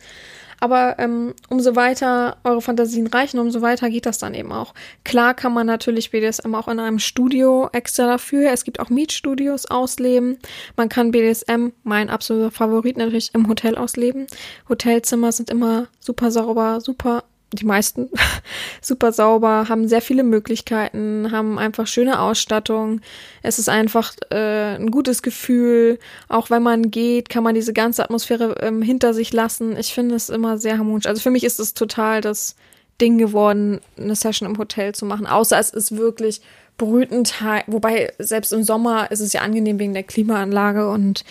[0.61, 4.73] Aber ähm, umso weiter eure Fantasien reichen, umso weiter geht das dann eben auch.
[5.05, 8.51] Klar kann man natürlich BDSM auch in einem Studio extra dafür.
[8.51, 10.37] Es gibt auch Mietstudios ausleben.
[10.75, 14.27] Man kann BDSM, mein absoluter Favorit natürlich, im Hotel ausleben.
[14.67, 17.23] Hotelzimmer sind immer super sauber, super
[17.53, 18.09] die meisten
[18.81, 23.01] super sauber, haben sehr viele Möglichkeiten, haben einfach schöne Ausstattung.
[23.41, 25.99] Es ist einfach äh, ein gutes Gefühl.
[26.27, 29.77] Auch wenn man geht, kann man diese ganze Atmosphäre ähm, hinter sich lassen.
[29.77, 31.07] Ich finde es immer sehr harmonisch.
[31.07, 32.55] Also für mich ist es total das
[33.01, 35.25] Ding geworden, eine Session im Hotel zu machen.
[35.25, 36.41] Außer es ist wirklich
[36.77, 37.33] brütend,
[37.67, 41.25] wobei selbst im Sommer ist es ja angenehm wegen der Klimaanlage und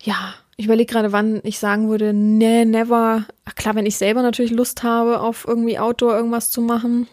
[0.00, 3.26] ja, ich überlege gerade, wann ich sagen würde, nee, never.
[3.44, 7.08] Ach klar, wenn ich selber natürlich Lust habe, auf irgendwie Outdoor irgendwas zu machen.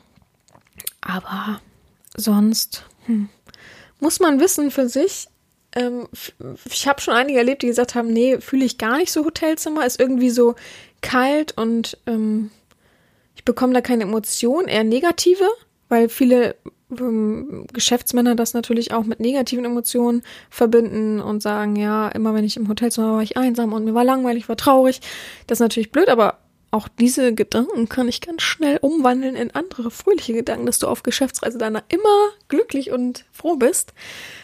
[1.01, 1.59] Aber
[2.15, 3.27] sonst hm,
[3.99, 5.27] muss man wissen für sich.
[5.75, 6.07] Ähm,
[6.65, 9.85] ich habe schon einige erlebt, die gesagt haben, nee, fühle ich gar nicht so Hotelzimmer,
[9.85, 10.55] ist irgendwie so
[11.01, 12.51] kalt und ähm,
[13.35, 15.49] ich bekomme da keine Emotion, eher negative,
[15.93, 16.55] weil viele
[16.99, 22.57] ähm, Geschäftsmänner das natürlich auch mit negativen Emotionen verbinden und sagen, ja, immer wenn ich
[22.57, 25.01] im Hotelzimmer war, ich einsam und mir war langweilig, war traurig.
[25.45, 26.39] Das ist natürlich blöd, aber
[26.73, 31.03] auch diese Gedanken kann ich ganz schnell umwandeln in andere fröhliche Gedanken, dass du auf
[31.03, 33.93] Geschäftsreise danach immer glücklich und froh bist.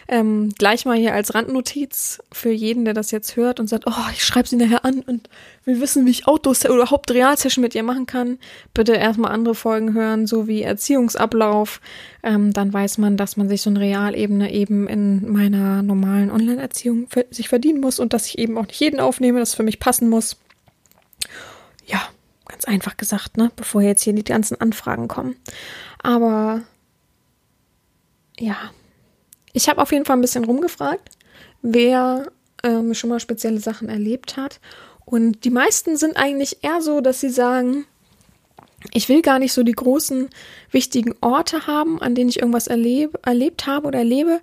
[0.07, 4.09] Ähm, gleich mal hier als Randnotiz für jeden, der das jetzt hört und sagt, oh,
[4.13, 5.27] ich schreibe sie nachher an und
[5.65, 8.37] will wissen, wie ich Autos oder überhaupt Realsession mit ihr machen kann.
[8.75, 11.81] Bitte erstmal andere Folgen hören, so wie Erziehungsablauf.
[12.21, 17.07] Ähm, dann weiß man, dass man sich so eine Realebene eben in meiner normalen Online-Erziehung
[17.31, 20.09] sich verdienen muss und dass ich eben auch nicht jeden aufnehme, das für mich passen
[20.09, 20.37] muss.
[21.87, 22.07] Ja,
[22.59, 23.51] Ganz einfach gesagt, ne?
[23.55, 25.37] Bevor jetzt hier die ganzen Anfragen kommen.
[26.03, 26.61] Aber
[28.37, 28.57] ja,
[29.53, 31.09] ich habe auf jeden Fall ein bisschen rumgefragt,
[31.61, 32.29] wer
[32.63, 34.59] ähm, schon mal spezielle Sachen erlebt hat.
[35.05, 37.85] Und die meisten sind eigentlich eher so, dass sie sagen,
[38.93, 40.29] ich will gar nicht so die großen,
[40.71, 44.39] wichtigen Orte haben, an denen ich irgendwas erlebe, erlebt habe oder erlebe,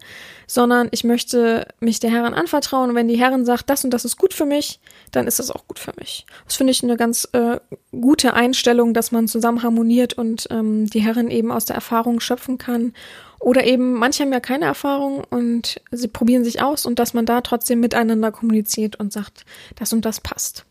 [0.47, 2.91] sondern ich möchte mich der Herren anvertrauen.
[2.91, 4.79] Und wenn die Herren sagt, das und das ist gut für mich,
[5.11, 6.27] dann ist das auch gut für mich.
[6.45, 7.59] Das finde ich eine ganz äh,
[7.93, 12.59] gute Einstellung, dass man zusammen harmoniert und ähm, die Herren eben aus der Erfahrung schöpfen
[12.59, 12.93] kann.
[13.39, 17.27] Oder eben, manche haben ja keine Erfahrung und sie probieren sich aus und dass man
[17.27, 19.45] da trotzdem miteinander kommuniziert und sagt,
[19.77, 20.65] das und das passt.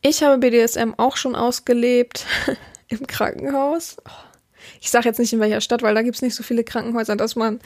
[0.00, 2.26] Ich habe BDSM auch schon ausgelebt
[2.92, 3.96] im Krankenhaus.
[4.80, 7.16] Ich sage jetzt nicht in welcher Stadt, weil da gibt es nicht so viele Krankenhäuser,
[7.16, 7.60] dass man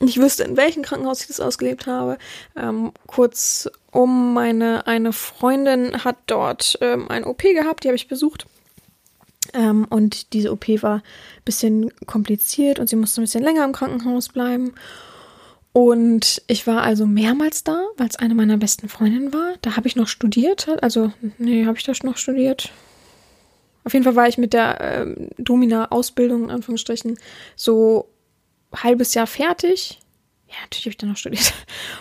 [0.00, 2.18] nicht wüsste, in welchem Krankenhaus ich das ausgelebt habe.
[2.56, 8.08] Ähm, kurz um meine eine Freundin hat dort ähm, ein OP gehabt, die habe ich
[8.08, 8.46] besucht.
[9.52, 11.02] Ähm, und diese OP war ein
[11.44, 14.74] bisschen kompliziert und sie musste ein bisschen länger im Krankenhaus bleiben.
[15.72, 19.54] Und ich war also mehrmals da, weil es eine meiner besten Freundinnen war.
[19.62, 20.68] Da habe ich noch studiert.
[20.82, 22.72] Also, nee, habe ich das noch studiert?
[23.84, 27.18] Auf jeden Fall war ich mit der ähm, Domina-Ausbildung, in Anführungsstrichen,
[27.56, 28.08] so
[28.74, 30.00] halbes Jahr fertig.
[30.48, 31.54] Ja, natürlich habe ich dann noch studiert.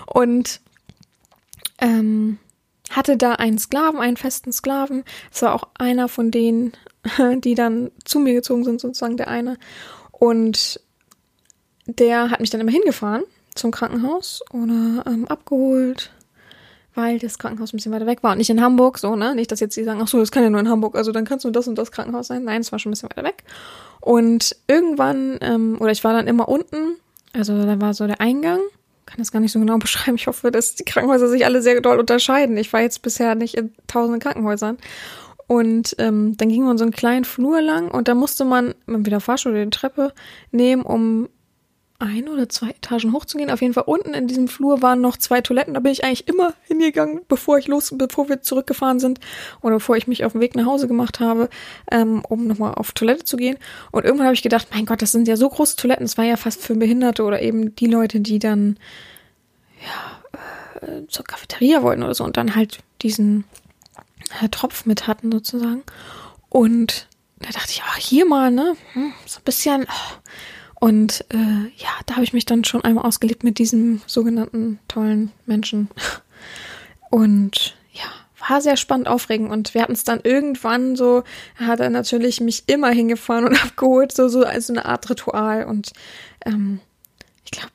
[0.05, 0.61] Und
[1.79, 2.37] ähm,
[2.89, 5.03] hatte da einen Sklaven, einen festen Sklaven.
[5.31, 6.73] Es war auch einer von denen,
[7.37, 9.57] die dann zu mir gezogen sind, sozusagen der eine.
[10.11, 10.81] Und
[11.85, 13.23] der hat mich dann immer hingefahren
[13.55, 16.11] zum Krankenhaus oder ähm, abgeholt,
[16.95, 19.35] weil das Krankenhaus ein bisschen weiter weg war und nicht in Hamburg, so, ne?
[19.35, 21.25] Nicht, dass jetzt die sagen, ach so, das kann ja nur in Hamburg, also dann
[21.25, 22.43] kannst du das und das Krankenhaus sein.
[22.43, 23.43] Nein, es war schon ein bisschen weiter weg.
[24.01, 26.95] Und irgendwann, ähm, oder ich war dann immer unten,
[27.33, 28.59] also da war so der Eingang,
[29.05, 30.15] kann das gar nicht so genau beschreiben.
[30.15, 32.57] Ich hoffe, dass die Krankenhäuser sich alle sehr doll unterscheiden.
[32.57, 34.77] Ich war jetzt bisher nicht in tausenden Krankenhäusern.
[35.47, 39.19] Und ähm, dann ging man so einen kleinen Flur lang und da musste man entweder
[39.19, 40.13] Fahrstuhl oder die Treppe
[40.51, 41.27] nehmen, um
[41.99, 43.51] ein oder zwei Etagen hochzugehen.
[43.51, 45.73] Auf jeden Fall unten in diesem Flur waren noch zwei Toiletten.
[45.73, 49.19] Da bin ich eigentlich immer hingegangen, bevor ich los, bevor wir zurückgefahren sind
[49.61, 51.49] oder bevor ich mich auf den Weg nach Hause gemacht habe,
[51.91, 53.57] ähm, um nochmal auf Toilette zu gehen.
[53.91, 56.05] Und irgendwann habe ich gedacht, mein Gott, das sind ja so große Toiletten.
[56.05, 58.77] Es war ja fast für Behinderte oder eben die Leute, die dann
[59.81, 63.43] ja äh, zur Cafeteria wollten oder so und dann halt diesen
[64.41, 65.83] äh, Tropf mit hatten sozusagen.
[66.47, 67.07] Und
[67.39, 69.83] da dachte ich, ach, hier mal, ne, hm, so ein bisschen.
[69.83, 70.17] Oh,
[70.79, 75.31] und äh, ja, da habe ich mich dann schon einmal ausgelebt mit diesem sogenannten tollen
[75.45, 75.89] Menschen.
[77.09, 78.05] Und ja,
[78.47, 81.23] war sehr spannend, aufregend und wir hatten es dann irgendwann so,
[81.55, 85.91] hat er natürlich mich immer hingefahren und abgeholt, so, so als eine Art Ritual und
[86.45, 86.79] ähm,
[87.43, 87.73] ich glaube,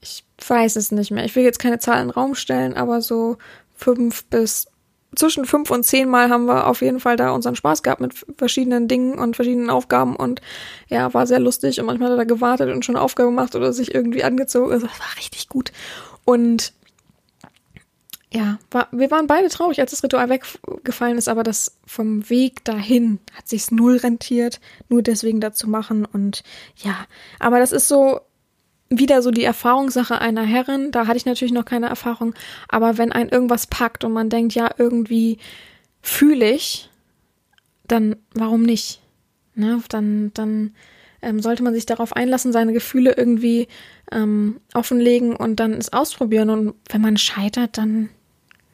[0.00, 1.24] ich weiß es nicht mehr.
[1.24, 3.38] Ich will jetzt keine Zahlen in den Raum stellen, aber so
[3.76, 4.66] fünf bis
[5.14, 8.14] zwischen fünf und zehn Mal haben wir auf jeden Fall da unseren Spaß gehabt mit
[8.36, 10.40] verschiedenen Dingen und verschiedenen Aufgaben und
[10.88, 13.94] ja, war sehr lustig und manchmal hat er gewartet und schon Aufgabe gemacht oder sich
[13.94, 14.72] irgendwie angezogen.
[14.72, 15.72] Also, das war richtig gut.
[16.24, 16.72] Und
[18.32, 22.64] ja, war, wir waren beide traurig, als das Ritual weggefallen ist, aber das vom Weg
[22.64, 24.58] dahin hat sich's null rentiert,
[24.88, 26.42] nur deswegen dazu machen und
[26.76, 26.96] ja,
[27.38, 28.20] aber das ist so
[28.98, 32.34] wieder so die Erfahrungssache einer Herrin, da hatte ich natürlich noch keine Erfahrung,
[32.68, 35.38] aber wenn ein irgendwas packt und man denkt, ja, irgendwie
[36.02, 36.90] fühle ich,
[37.86, 39.00] dann warum nicht?
[39.54, 39.82] Ne?
[39.88, 40.74] Dann, dann
[41.20, 43.68] ähm, sollte man sich darauf einlassen, seine Gefühle irgendwie
[44.10, 46.50] ähm, offenlegen und dann es ausprobieren.
[46.50, 48.08] Und wenn man scheitert, dann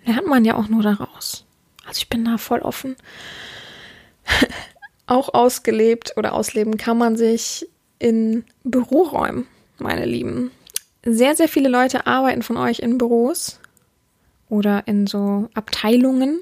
[0.04, 1.44] lernt man ja auch nur daraus.
[1.86, 2.96] Also ich bin da voll offen.
[5.06, 7.66] auch ausgelebt oder ausleben kann man sich
[7.98, 9.46] in Büroräumen,
[9.78, 10.50] meine Lieben.
[11.04, 13.60] Sehr, sehr viele Leute arbeiten von euch in Büros
[14.48, 16.40] oder in so Abteilungen.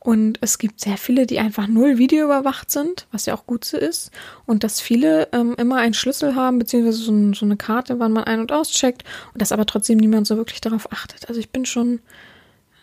[0.00, 3.64] Und es gibt sehr viele, die einfach null Video überwacht sind, was ja auch gut
[3.64, 4.10] so ist.
[4.44, 8.12] Und dass viele ähm, immer einen Schlüssel haben, beziehungsweise so, ein, so, eine Karte, wann
[8.12, 9.04] man ein- und auscheckt.
[9.32, 11.28] Und dass aber trotzdem niemand so wirklich darauf achtet.
[11.28, 12.00] Also ich bin schon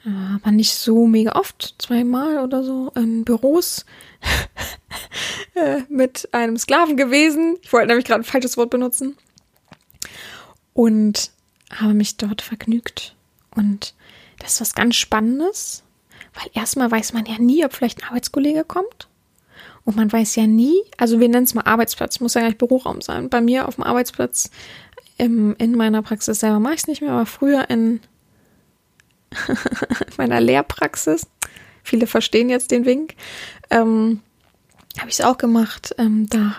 [0.04, 3.86] aber nicht so mega oft, zweimal oder so, in Büros
[5.54, 7.58] äh, mit einem Sklaven gewesen.
[7.62, 9.16] Ich wollte nämlich gerade ein falsches Wort benutzen.
[10.74, 11.32] Und
[11.74, 13.16] habe mich dort vergnügt.
[13.56, 13.94] Und
[14.40, 15.84] das ist was ganz Spannendes,
[16.34, 19.08] weil erstmal weiß man ja nie, ob vielleicht ein Arbeitskollege kommt.
[19.84, 22.60] Und man weiß ja nie, also wir nennen es mal Arbeitsplatz, muss ja gar nicht
[22.60, 23.30] Büroraum sein.
[23.30, 24.52] Bei mir auf dem Arbeitsplatz
[25.18, 28.00] im, in meiner Praxis selber mache ich es nicht mehr, aber früher in
[30.18, 31.28] meiner Lehrpraxis.
[31.84, 33.16] Viele verstehen jetzt den Wink.
[33.70, 34.22] Ähm,
[35.00, 35.96] Habe ich es auch gemacht.
[35.98, 36.56] Ähm, da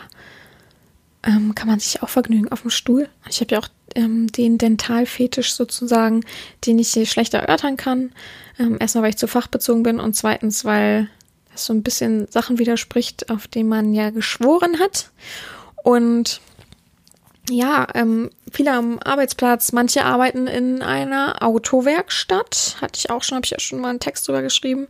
[1.23, 3.09] ähm, kann man sich auch vergnügen auf dem Stuhl.
[3.29, 6.25] Ich habe ja auch ähm, den Dentalfetisch sozusagen,
[6.67, 8.13] den ich hier schlechter erörtern kann.
[8.59, 11.09] Ähm, erstmal, weil ich zu fachbezogen bin und zweitens, weil
[11.53, 15.11] das so ein bisschen Sachen widerspricht, auf die man ja geschworen hat.
[15.83, 16.41] Und
[17.51, 23.45] ja, ähm, viele am Arbeitsplatz, manche arbeiten in einer Autowerkstatt, hatte ich auch schon, habe
[23.45, 24.87] ich ja schon mal einen Text drüber geschrieben,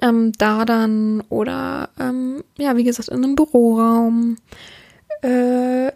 [0.00, 4.36] ähm, da dann oder ähm, ja, wie gesagt, in einem Büroraum.
[5.22, 5.90] Äh,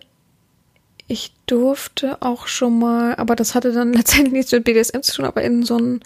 [1.08, 5.24] ich durfte auch schon mal, aber das hatte dann letztendlich nichts mit BDSM zu tun,
[5.24, 6.00] aber in so ein,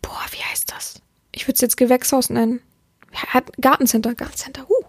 [0.00, 1.00] boah, wie heißt das?
[1.32, 2.60] Ich würde es jetzt Gewächshaus nennen.
[3.60, 4.82] Gartencenter, Gartencenter, huh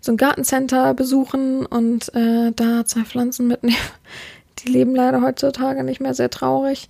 [0.00, 3.76] so ein Gartencenter besuchen und äh, da zwei Pflanzen mitnehmen.
[4.58, 6.88] Die leben leider heutzutage nicht mehr sehr traurig.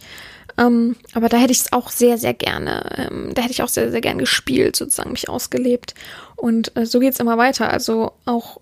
[0.57, 3.68] Ähm, aber da hätte ich es auch sehr, sehr gerne, ähm, da hätte ich auch
[3.68, 5.95] sehr, sehr gern gespielt, sozusagen mich ausgelebt.
[6.35, 7.70] Und äh, so geht's immer weiter.
[7.70, 8.61] Also auch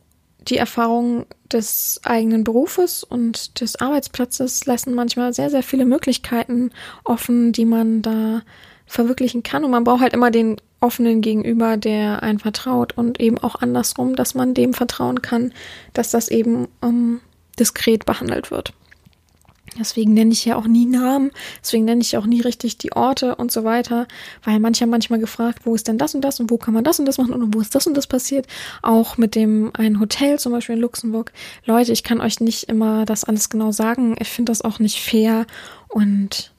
[0.49, 6.71] die Erfahrung des eigenen Berufes und des Arbeitsplatzes lassen manchmal sehr, sehr viele Möglichkeiten
[7.05, 8.43] offen, die man da
[8.87, 9.65] verwirklichen kann.
[9.65, 14.15] Und man braucht halt immer den offenen Gegenüber, der einen vertraut und eben auch andersrum,
[14.15, 15.53] dass man dem vertrauen kann,
[15.93, 17.21] dass das eben ähm,
[17.59, 18.73] diskret behandelt wird.
[19.79, 21.31] Deswegen nenne ich ja auch nie Namen,
[21.63, 24.07] deswegen nenne ich auch nie richtig die Orte und so weiter,
[24.45, 26.85] weil manche haben manchmal gefragt, wo ist denn das und das und wo kann man
[26.85, 28.47] das und das machen und wo ist das und das passiert.
[28.83, 31.33] Auch mit dem ein Hotel zum Beispiel in Luxemburg.
[31.65, 34.17] Leute, ich kann euch nicht immer das alles genau sagen.
[34.19, 35.47] Ich finde das auch nicht fair
[35.89, 36.53] und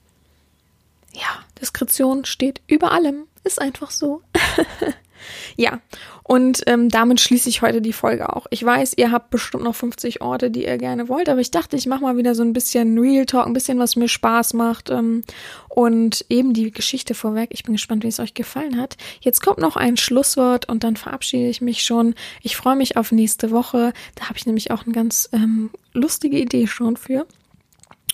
[1.13, 3.23] ja, Diskretion steht über allem.
[3.43, 4.21] Ist einfach so.
[5.55, 5.79] ja,
[6.23, 8.47] und ähm, damit schließe ich heute die Folge auch.
[8.49, 11.77] Ich weiß, ihr habt bestimmt noch 50 Orte, die ihr gerne wollt, aber ich dachte,
[11.77, 14.89] ich mache mal wieder so ein bisschen Real Talk, ein bisschen, was mir Spaß macht.
[14.89, 15.23] Ähm,
[15.69, 17.49] und eben die Geschichte vorweg.
[17.53, 18.97] Ich bin gespannt, wie es euch gefallen hat.
[19.21, 22.15] Jetzt kommt noch ein Schlusswort und dann verabschiede ich mich schon.
[22.41, 23.93] Ich freue mich auf nächste Woche.
[24.15, 27.27] Da habe ich nämlich auch eine ganz ähm, lustige Idee schon für.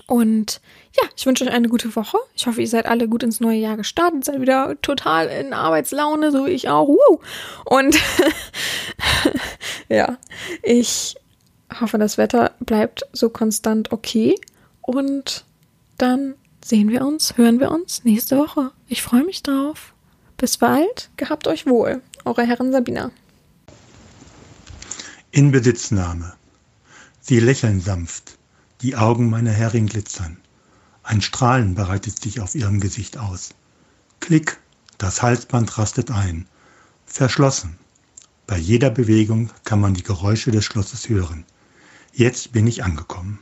[0.08, 0.60] Und
[0.96, 2.18] ja, ich wünsche euch eine gute Woche.
[2.36, 6.32] Ich hoffe, ihr seid alle gut ins neue Jahr gestartet, seid wieder total in Arbeitslaune,
[6.32, 6.88] so wie ich auch.
[6.88, 7.20] Uh.
[7.66, 7.98] Und
[9.90, 10.18] ja,
[10.62, 11.16] ich
[11.80, 14.36] hoffe, das Wetter bleibt so konstant okay.
[14.82, 15.46] Und
[15.98, 18.72] dann sehen wir uns, hören wir uns nächste Woche.
[18.88, 19.94] Ich freue mich drauf.
[20.38, 21.10] Bis bald.
[21.18, 22.02] Gehabt euch wohl.
[22.26, 23.12] Eure Herren Sabina.
[25.32, 26.34] In Besitznahme.
[27.20, 28.38] Sie lächeln sanft.
[28.82, 30.38] Die Augen meiner Herrin glitzern.
[31.04, 33.50] Ein Strahlen breitet sich auf ihrem Gesicht aus.
[34.22, 34.58] Klick,
[34.98, 36.48] das Halsband rastet ein.
[37.06, 37.78] Verschlossen.
[38.48, 41.46] Bei jeder Bewegung kann man die Geräusche des Schlosses hören.
[42.14, 43.40] Jetzt bin ich angekommen.